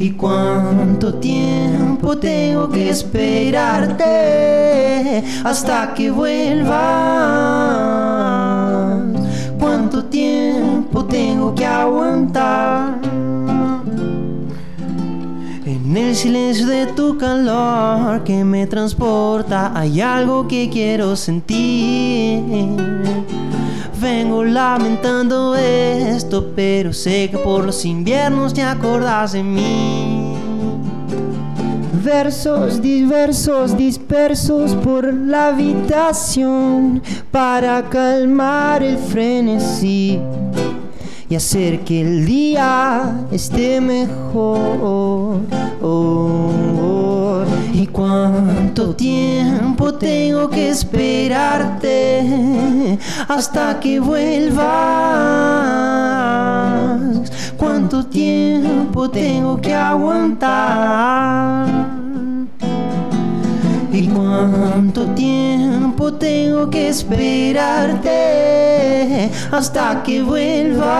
[0.00, 4.02] ¿Y cuánto tiempo tengo que esperarte
[5.44, 6.70] hasta que vuelvas?
[9.60, 13.19] ¿Cuánto tiempo tengo que aguantar?
[15.90, 22.44] En el silencio de tu calor que me transporta hay algo que quiero sentir.
[24.00, 30.36] Vengo lamentando esto, pero sé que por los inviernos te acordás de mí.
[32.04, 40.20] Versos diversos dispersos por la habitación para calmar el frenesí
[41.30, 45.40] y hacer que el día esté mejor.
[45.80, 46.50] Oh.
[47.72, 52.18] ¿Y cuánto tiempo tengo que esperarte
[53.28, 54.60] hasta que vuelvas?
[57.56, 61.20] ¿Cuánto tiempo tengo que aguantar?
[64.20, 68.10] ¿Y cuánto tiempo tengo que esperarte
[69.50, 70.90] hasta que vuelvas?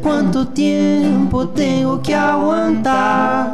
[0.00, 3.52] ¿Cuánto tiempo tengo que aguantar?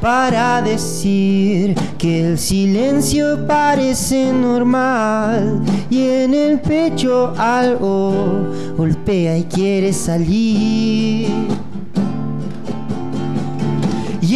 [0.00, 9.92] Para decir que el silencio parece normal y en el pecho algo golpea y quiere
[9.92, 11.73] salir.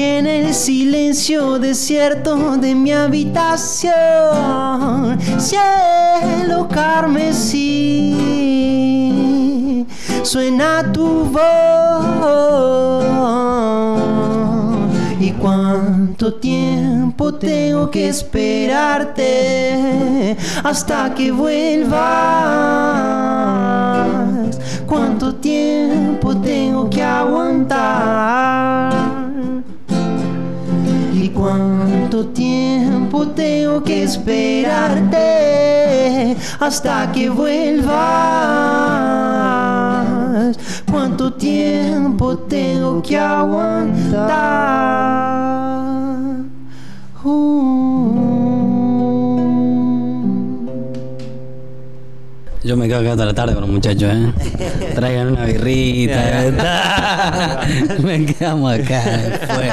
[0.01, 3.91] En el silencio desierto de mi habitación,
[5.39, 8.15] cielo carmesí,
[10.23, 11.43] suena tu voz.
[15.19, 19.27] ¿Y cuánto tiempo tengo que esperarte
[20.63, 21.99] hasta que vuelvas?
[24.87, 28.39] ¿Cuánto tiempo tengo que aguantar?
[31.39, 35.17] ¿Y cuánto tiempo tengo que esperarte
[36.59, 37.87] hasta que vuelvas?
[40.91, 44.49] ¿Cuánto tiempo tengo que aguantar?
[52.65, 54.33] Yo me quedo acá toda la tarde con los muchachos, ¿eh?
[54.95, 56.19] Traigan una birrita.
[58.03, 59.07] me quedamos acá.
[59.07, 59.73] después.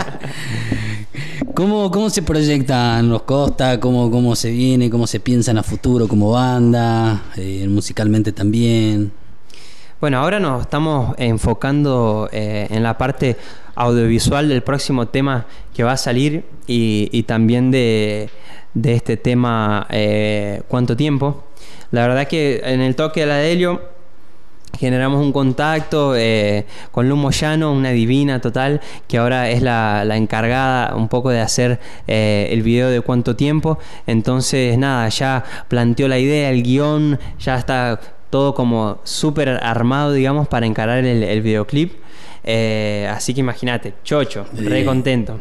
[1.56, 3.80] ¿Cómo, ¿Cómo se proyectan los Costa?
[3.80, 4.90] ¿Cómo, ¿Cómo se viene?
[4.90, 7.24] ¿Cómo se piensan a futuro como banda?
[7.38, 9.14] Eh, musicalmente también.
[10.02, 13.38] Bueno, ahora nos estamos enfocando eh, en la parte
[13.74, 18.30] audiovisual del próximo tema que va a salir y, y también de,
[18.74, 21.46] de este tema eh, ¿Cuánto tiempo?
[21.92, 23.95] La verdad que en el toque de la Delio
[24.78, 30.18] generamos un contacto eh, con Lu Moyano, una divina total, que ahora es la, la
[30.18, 33.80] encargada un poco de hacer eh, el video de cuánto tiempo.
[34.08, 38.00] Entonces, nada, ya planteó la idea, el guion, ya está
[38.30, 41.94] todo como súper armado, digamos, para encarar el, el videoclip.
[42.44, 45.40] Eh, así que imagínate, chocho, re contento.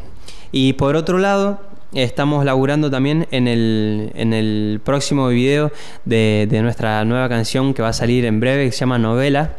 [0.52, 1.60] Y por otro lado,
[1.94, 5.70] estamos laburando también en el, en el próximo video
[6.04, 9.56] de, de nuestra nueva canción que va a salir en breve, que se llama Novela,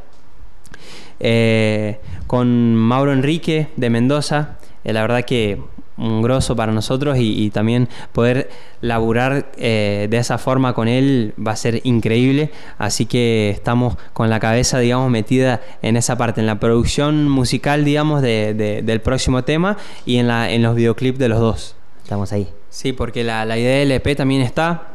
[1.20, 4.58] eh, con Mauro Enrique de Mendoza.
[4.84, 5.60] Eh, la verdad que
[5.98, 8.50] un grosso para nosotros y, también poder
[8.82, 12.52] laburar eh, de esa forma con él va a ser increíble.
[12.78, 17.86] Así que estamos con la cabeza, digamos, metida en esa parte, en la producción musical,
[17.86, 21.76] digamos, de- de- del próximo tema y en, la, en los videoclips de los dos.
[22.06, 22.48] Estamos ahí.
[22.70, 24.90] Sí, porque la, la idea del EP también está,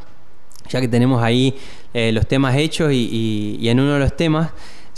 [0.68, 1.56] ya que tenemos ahí
[1.92, 4.50] eh, los temas hechos y, y- y en uno de los temas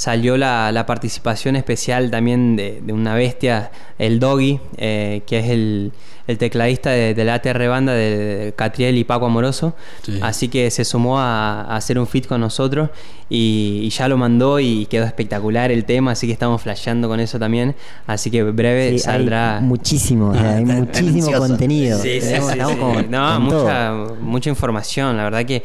[0.03, 5.47] salió la, la participación especial también de, de una bestia, el Doggy, eh, que es
[5.49, 5.93] el,
[6.27, 9.77] el tecladista de, de la ATR banda de Catriel y Paco Amoroso.
[10.03, 10.19] Sí.
[10.21, 12.91] Así que se sumó a, a hacer un fit con nosotros
[13.31, 17.21] y, y ya lo mandó y quedó espectacular el tema, así que estamos flasheando con
[17.21, 17.77] eso también.
[18.09, 19.61] Así que breve Sí, hay saldrá.
[19.61, 21.99] muchísimo, o sea, hay muchísimo contenido.
[22.01, 22.81] Sí, sí, Tenemos- sí, estamos sí.
[22.81, 25.17] con- No, mucha, mucha información.
[25.17, 25.63] La verdad que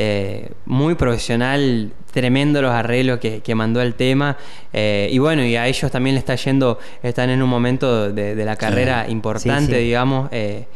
[0.00, 4.36] eh, muy profesional, tremendo los arreglos que, que mandó el tema.
[4.72, 8.36] eh, y bueno, y a ellos también le está yendo, están en un momento de,
[8.36, 9.84] de la carrera importante, Sí, sí.
[9.86, 10.28] digamos.
[10.30, 10.66] eh,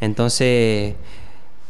[0.00, 0.94] entonces.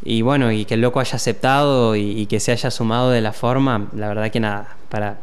[0.04, 3.20] Y bueno, y que el loco haya aceptado y, y que se haya sumado de
[3.22, 5.18] la forma, la verdad que nada, para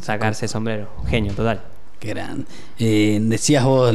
[0.00, 0.88] sacarse el sombrero.
[1.08, 1.60] Genio, total.
[2.00, 2.46] Qué gran.
[2.78, 3.92] Eh, decías vos,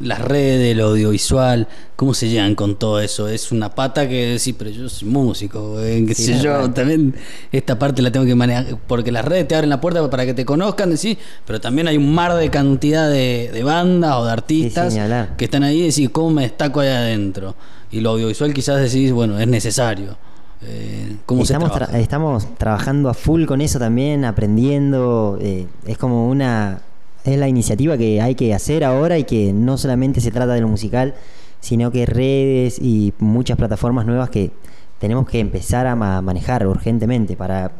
[0.00, 3.28] las redes, el audiovisual, ¿cómo se llegan con todo eso?
[3.28, 6.70] Es una pata que decís, pero yo soy músico, eh, qué Sí, sé yo, verdad.
[6.70, 7.14] también
[7.50, 10.34] esta parte la tengo que manejar, porque las redes te abren la puerta para que
[10.34, 14.32] te conozcan, decís, pero también hay un mar de cantidad de, de bandas o de
[14.32, 14.96] artistas
[15.36, 17.56] que están ahí y decís, ¿cómo me destaco ahí adentro?
[17.90, 20.16] Y lo audiovisual quizás decís, bueno, es necesario.
[20.60, 21.92] Eh, ¿Cómo estamos, se trabaja?
[21.96, 25.38] tra- estamos trabajando a full con eso también, aprendiendo.
[25.40, 26.80] eh, es como una.
[27.28, 30.60] Es la iniciativa que hay que hacer ahora y que no solamente se trata de
[30.60, 31.14] lo musical,
[31.60, 34.50] sino que redes y muchas plataformas nuevas que
[34.98, 37.70] tenemos que empezar a ma- manejar urgentemente, para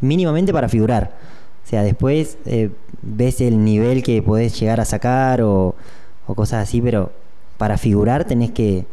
[0.00, 1.12] mínimamente para figurar.
[1.64, 2.70] O sea, después eh,
[3.02, 5.74] ves el nivel que podés llegar a sacar o,
[6.26, 7.10] o cosas así, pero
[7.56, 8.84] para figurar tenés que,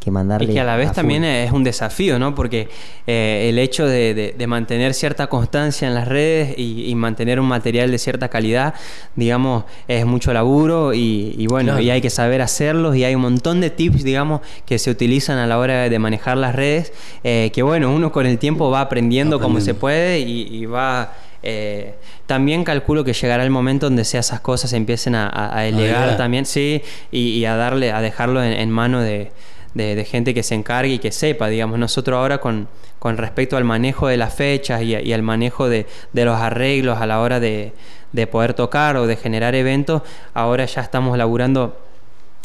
[0.00, 0.50] que mandarle.
[0.50, 2.34] Y que a la vez también es un desafío, ¿no?
[2.34, 2.68] Porque
[3.06, 7.40] eh, el hecho de, de- de mantener cierta constancia en las redes y, y mantener
[7.40, 8.74] un material de cierta calidad,
[9.16, 11.82] digamos, es mucho laburo y, y bueno, Claro.
[11.82, 15.38] y hay que saber hacerlos y hay un montón de tips, digamos, que se utilizan
[15.38, 16.92] a la hora de manejar las redes,
[17.24, 19.80] eh, que bueno, uno con el tiempo va aprendiendo como se Aprendiendo.
[19.80, 21.12] puede y, y va...
[21.42, 21.94] eh,
[22.26, 26.82] también calculo que llegará el momento donde sea esas cosas empiecen a, a- también, sí,
[27.10, 29.30] y, y a darle, a dejarlo en, en mano de,
[29.74, 33.64] de- gente que se encargue y que sepa, digamos, nosotros ahora con, con respecto al
[33.64, 37.72] manejo de las fechas y al manejo de, de los arreglos a la hora de,
[38.12, 40.02] de poder tocar o de generar eventos,
[40.34, 41.78] ahora ya estamos laburando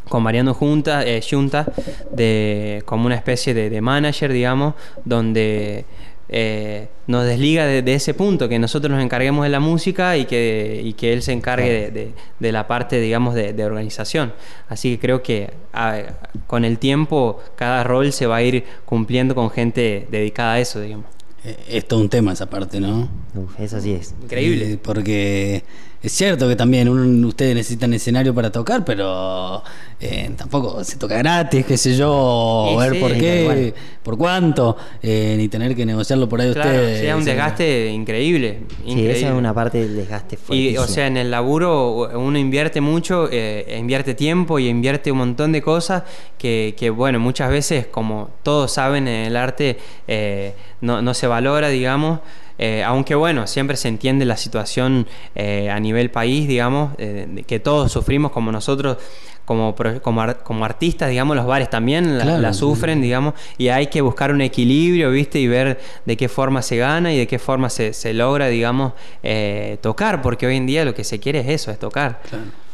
[0.10, 1.66] con Mariano Junta, eh, Junta
[2.12, 4.74] de, como una especie de, de manager, digamos,
[5.06, 5.86] donde
[6.30, 10.26] eh, nos desliga de, de ese punto, que nosotros nos encarguemos de la música y
[10.26, 14.34] que, y que él se encargue de, de- de la parte, digamos, de, de organización.
[14.70, 16.02] Así que creo que a-
[16.48, 20.80] con el tiempo cada rol se va a ir cumpliendo con gente dedicada a eso,
[20.82, 21.06] digamos.
[21.46, 23.10] Eh, Es todo un tema esa parte, ¿no?
[23.36, 24.16] Uf, eso sí es.
[24.24, 24.74] Increíble.
[24.74, 25.64] Eh, porque
[26.04, 29.64] es cierto que también un- ustedes necesitan escenario para tocar, pero
[30.02, 33.74] eh, tampoco se toca gratis, qué sé yo, Y ver sí, por qué,
[34.04, 37.00] por cuánto, eh, ni tener que negociarlo por ahí Claro, ustedes.
[37.00, 38.60] sí, es un desgaste increíble.
[38.86, 40.82] Sí, esa es una parte del desgaste Y, fuertísimo.
[40.84, 45.54] o sea, en el laburo uno invierte mucho, eh, invierte tiempo y invierte un montón
[45.54, 46.04] de cosas
[46.38, 49.78] que, que, bueno, muchas veces, como todos saben en el arte,
[50.08, 52.20] eh, no, no se valora, digamos.
[52.58, 57.60] Eh, aunque bueno, siempre se entiende la situación eh, a nivel país, digamos, eh, que
[57.60, 58.98] todos sufrimos como nosotros,
[59.46, 62.60] como, como, como artistas, digamos, los bares también la, Claro, la sí.
[62.60, 65.40] sufren, digamos, y hay que buscar un equilibrio, ¿viste?
[65.40, 68.94] Y ver de qué forma se gana y de qué forma se, se logra, digamos,
[69.22, 72.22] eh, tocar, porque hoy en día lo que se quiere es eso, es tocar.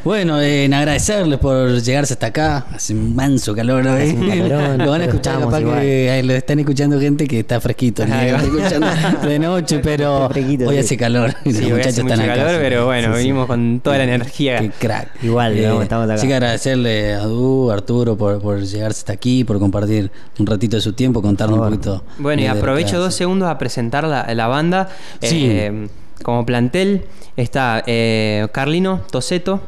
[0.02, 2.66] Bueno, eh, en agradecerles por llegarse hasta acá.
[2.74, 4.16] Hace un manso calor hoy.
[4.16, 5.82] Calorón, lo van a escuchar, capaz igual.
[5.82, 8.06] que lo están escuchando gente que está fresquito.
[8.06, 8.16] ¿no?
[8.20, 8.88] Están escuchando
[9.28, 10.28] de noche, pero
[10.66, 11.36] hoy hace calor.
[11.43, 12.36] Sí, los muchachos hace están acá.
[12.36, 13.18] calor, pero bueno, Sí, sí.
[13.18, 14.60] venimos con toda la energía.
[14.60, 15.22] Qué crack.
[15.22, 16.14] Igual, Eh, vamos, estamos acá.
[16.14, 20.78] Así que agradecerle a Du, Arturo, por, por llegarse hasta aquí, por compartir un ratito
[20.78, 22.04] de su tiempo, contarnos un poquito.
[22.20, 24.88] Bueno, y aprovecho dos segundos a presentar la, la banda.
[25.22, 25.45] Sí.
[25.52, 25.88] Eh,
[26.24, 27.04] como plantel
[27.36, 29.62] está eh, Carlino Toseto,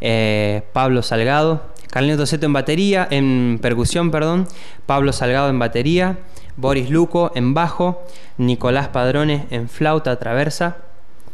[0.00, 4.48] eh, Pablo Salgado, Carlino Toseto en batería, en percusión, perdón,
[4.86, 6.18] Pablo Salgado en batería,
[6.56, 8.04] Boris Luco en bajo,
[8.38, 10.78] Nicolás Padrones en flauta traversa.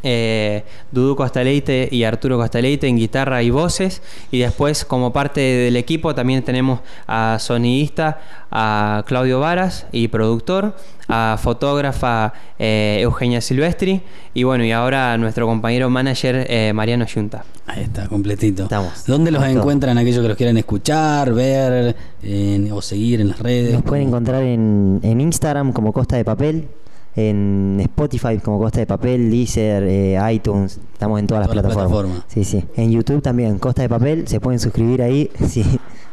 [0.03, 4.01] Eh, Dudu Costaleite y Arturo Costaleite en guitarra y voces.
[4.31, 8.19] Y después, como parte del equipo, también tenemos a sonidista,
[8.51, 10.75] a Claudio Varas y productor,
[11.07, 14.01] a fotógrafa eh, Eugenia Silvestri.
[14.33, 17.43] Y bueno, y ahora a nuestro compañero manager eh, Mariano Yunta.
[17.65, 18.63] Ahí está, completito.
[18.63, 19.05] Estamos.
[19.05, 19.63] ¿Dónde los Estamos todos.
[19.63, 23.73] encuentran aquellos que los quieran escuchar, ver en- o seguir en las redes?
[23.73, 26.67] Nos pueden encontrar en, en Instagram como Costa de Papel,
[27.15, 31.73] en Spotify como Costa de Papel, Deezer, eh, iTunes, estamos en todas las Todas las
[31.75, 32.23] plataformas.
[32.23, 32.25] plataformas.
[32.27, 32.65] Sí, sí.
[32.75, 35.63] En YouTube también, Costa de Papel, se pueden suscribir ahí, sí.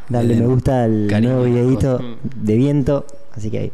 [0.09, 1.31] Darle me gusta al Cariño.
[1.35, 3.73] nuevo videito de viento, así que ahí.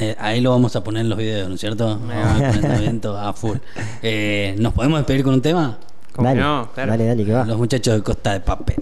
[0.00, 1.86] Eh, ahí lo vamos a poner en los videos, ¿no es cierto?
[1.86, 3.58] Vamos a poner el evento a full.
[4.02, 5.78] Eh, ¿Nos podemos despedir con un tema?
[6.12, 6.68] ¿Cómo Dale, no?
[6.74, 6.90] Claro.
[6.92, 7.44] dale, dale, que va.
[7.44, 8.76] Los muchachos de Costa de Papel.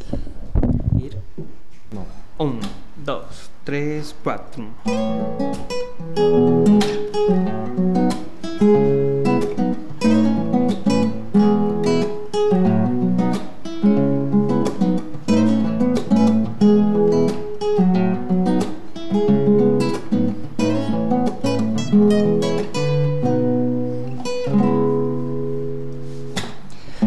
[2.38, 2.58] Un,
[3.04, 3.24] dos,
[3.64, 4.64] tres, cuatro.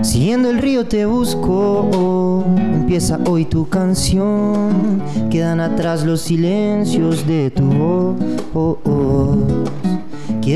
[0.02, 5.02] Siguiendo el río te busco, empieza hoy tu canción.
[5.30, 8.16] Quedan atrás los silencios de tu voz.
[8.54, 8.95] oh, oh.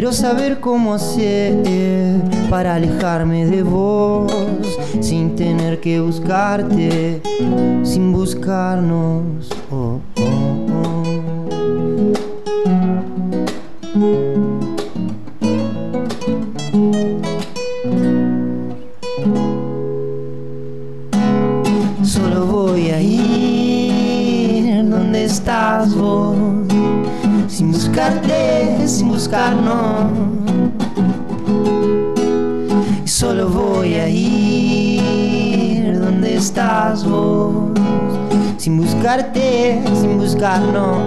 [0.09, 1.61] Quiero saber cómo hacer
[2.49, 4.33] para alejarme de vos,
[5.01, 7.21] sin tener que buscarte,
[7.83, 9.47] sin buscarnos.
[40.39, 41.05] No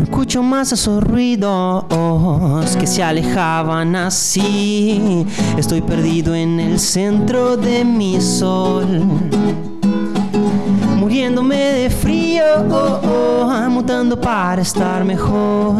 [0.00, 1.86] escucho más esos ruidos
[2.78, 5.26] que se alejaban así.
[5.58, 8.86] Estoy perdido en el centro de mi sol.
[11.14, 12.42] Muriéndome de frío,
[12.72, 15.76] oh, oh, mutando para estar mejor,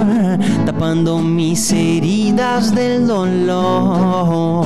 [0.64, 4.64] tapando mis heridas del dolor.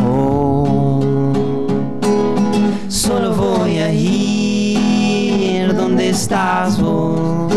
[2.87, 7.51] Solo voy a ir donde estás vos,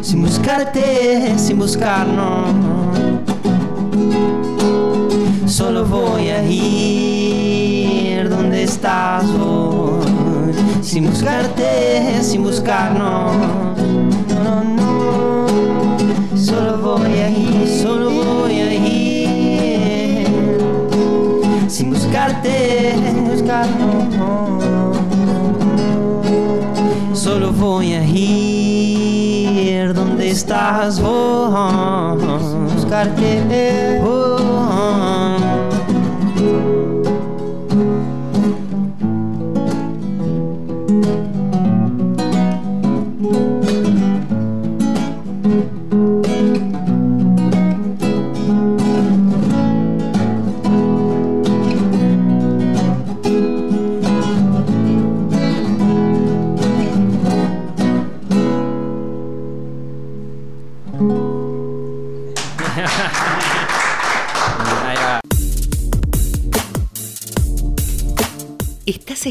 [0.00, 2.54] sin buscarte, sin buscarnos.
[5.44, 9.69] Solo voy a ir donde estás vos,
[10.82, 13.36] sin buscarte, sin buscarnos.
[14.44, 15.46] No, no,
[16.36, 20.26] solo voy a ir, solo voy a ir,
[21.68, 22.94] sin buscarte,
[23.30, 24.96] buscarnos.
[27.12, 32.18] Solo voy a ir donde estás vos,
[32.74, 34.00] buscarte.
[34.02, 34.29] oh.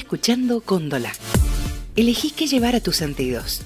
[0.09, 1.11] Escuchando Cóndola.
[1.95, 3.61] Elegí qué llevar a tus sentidos.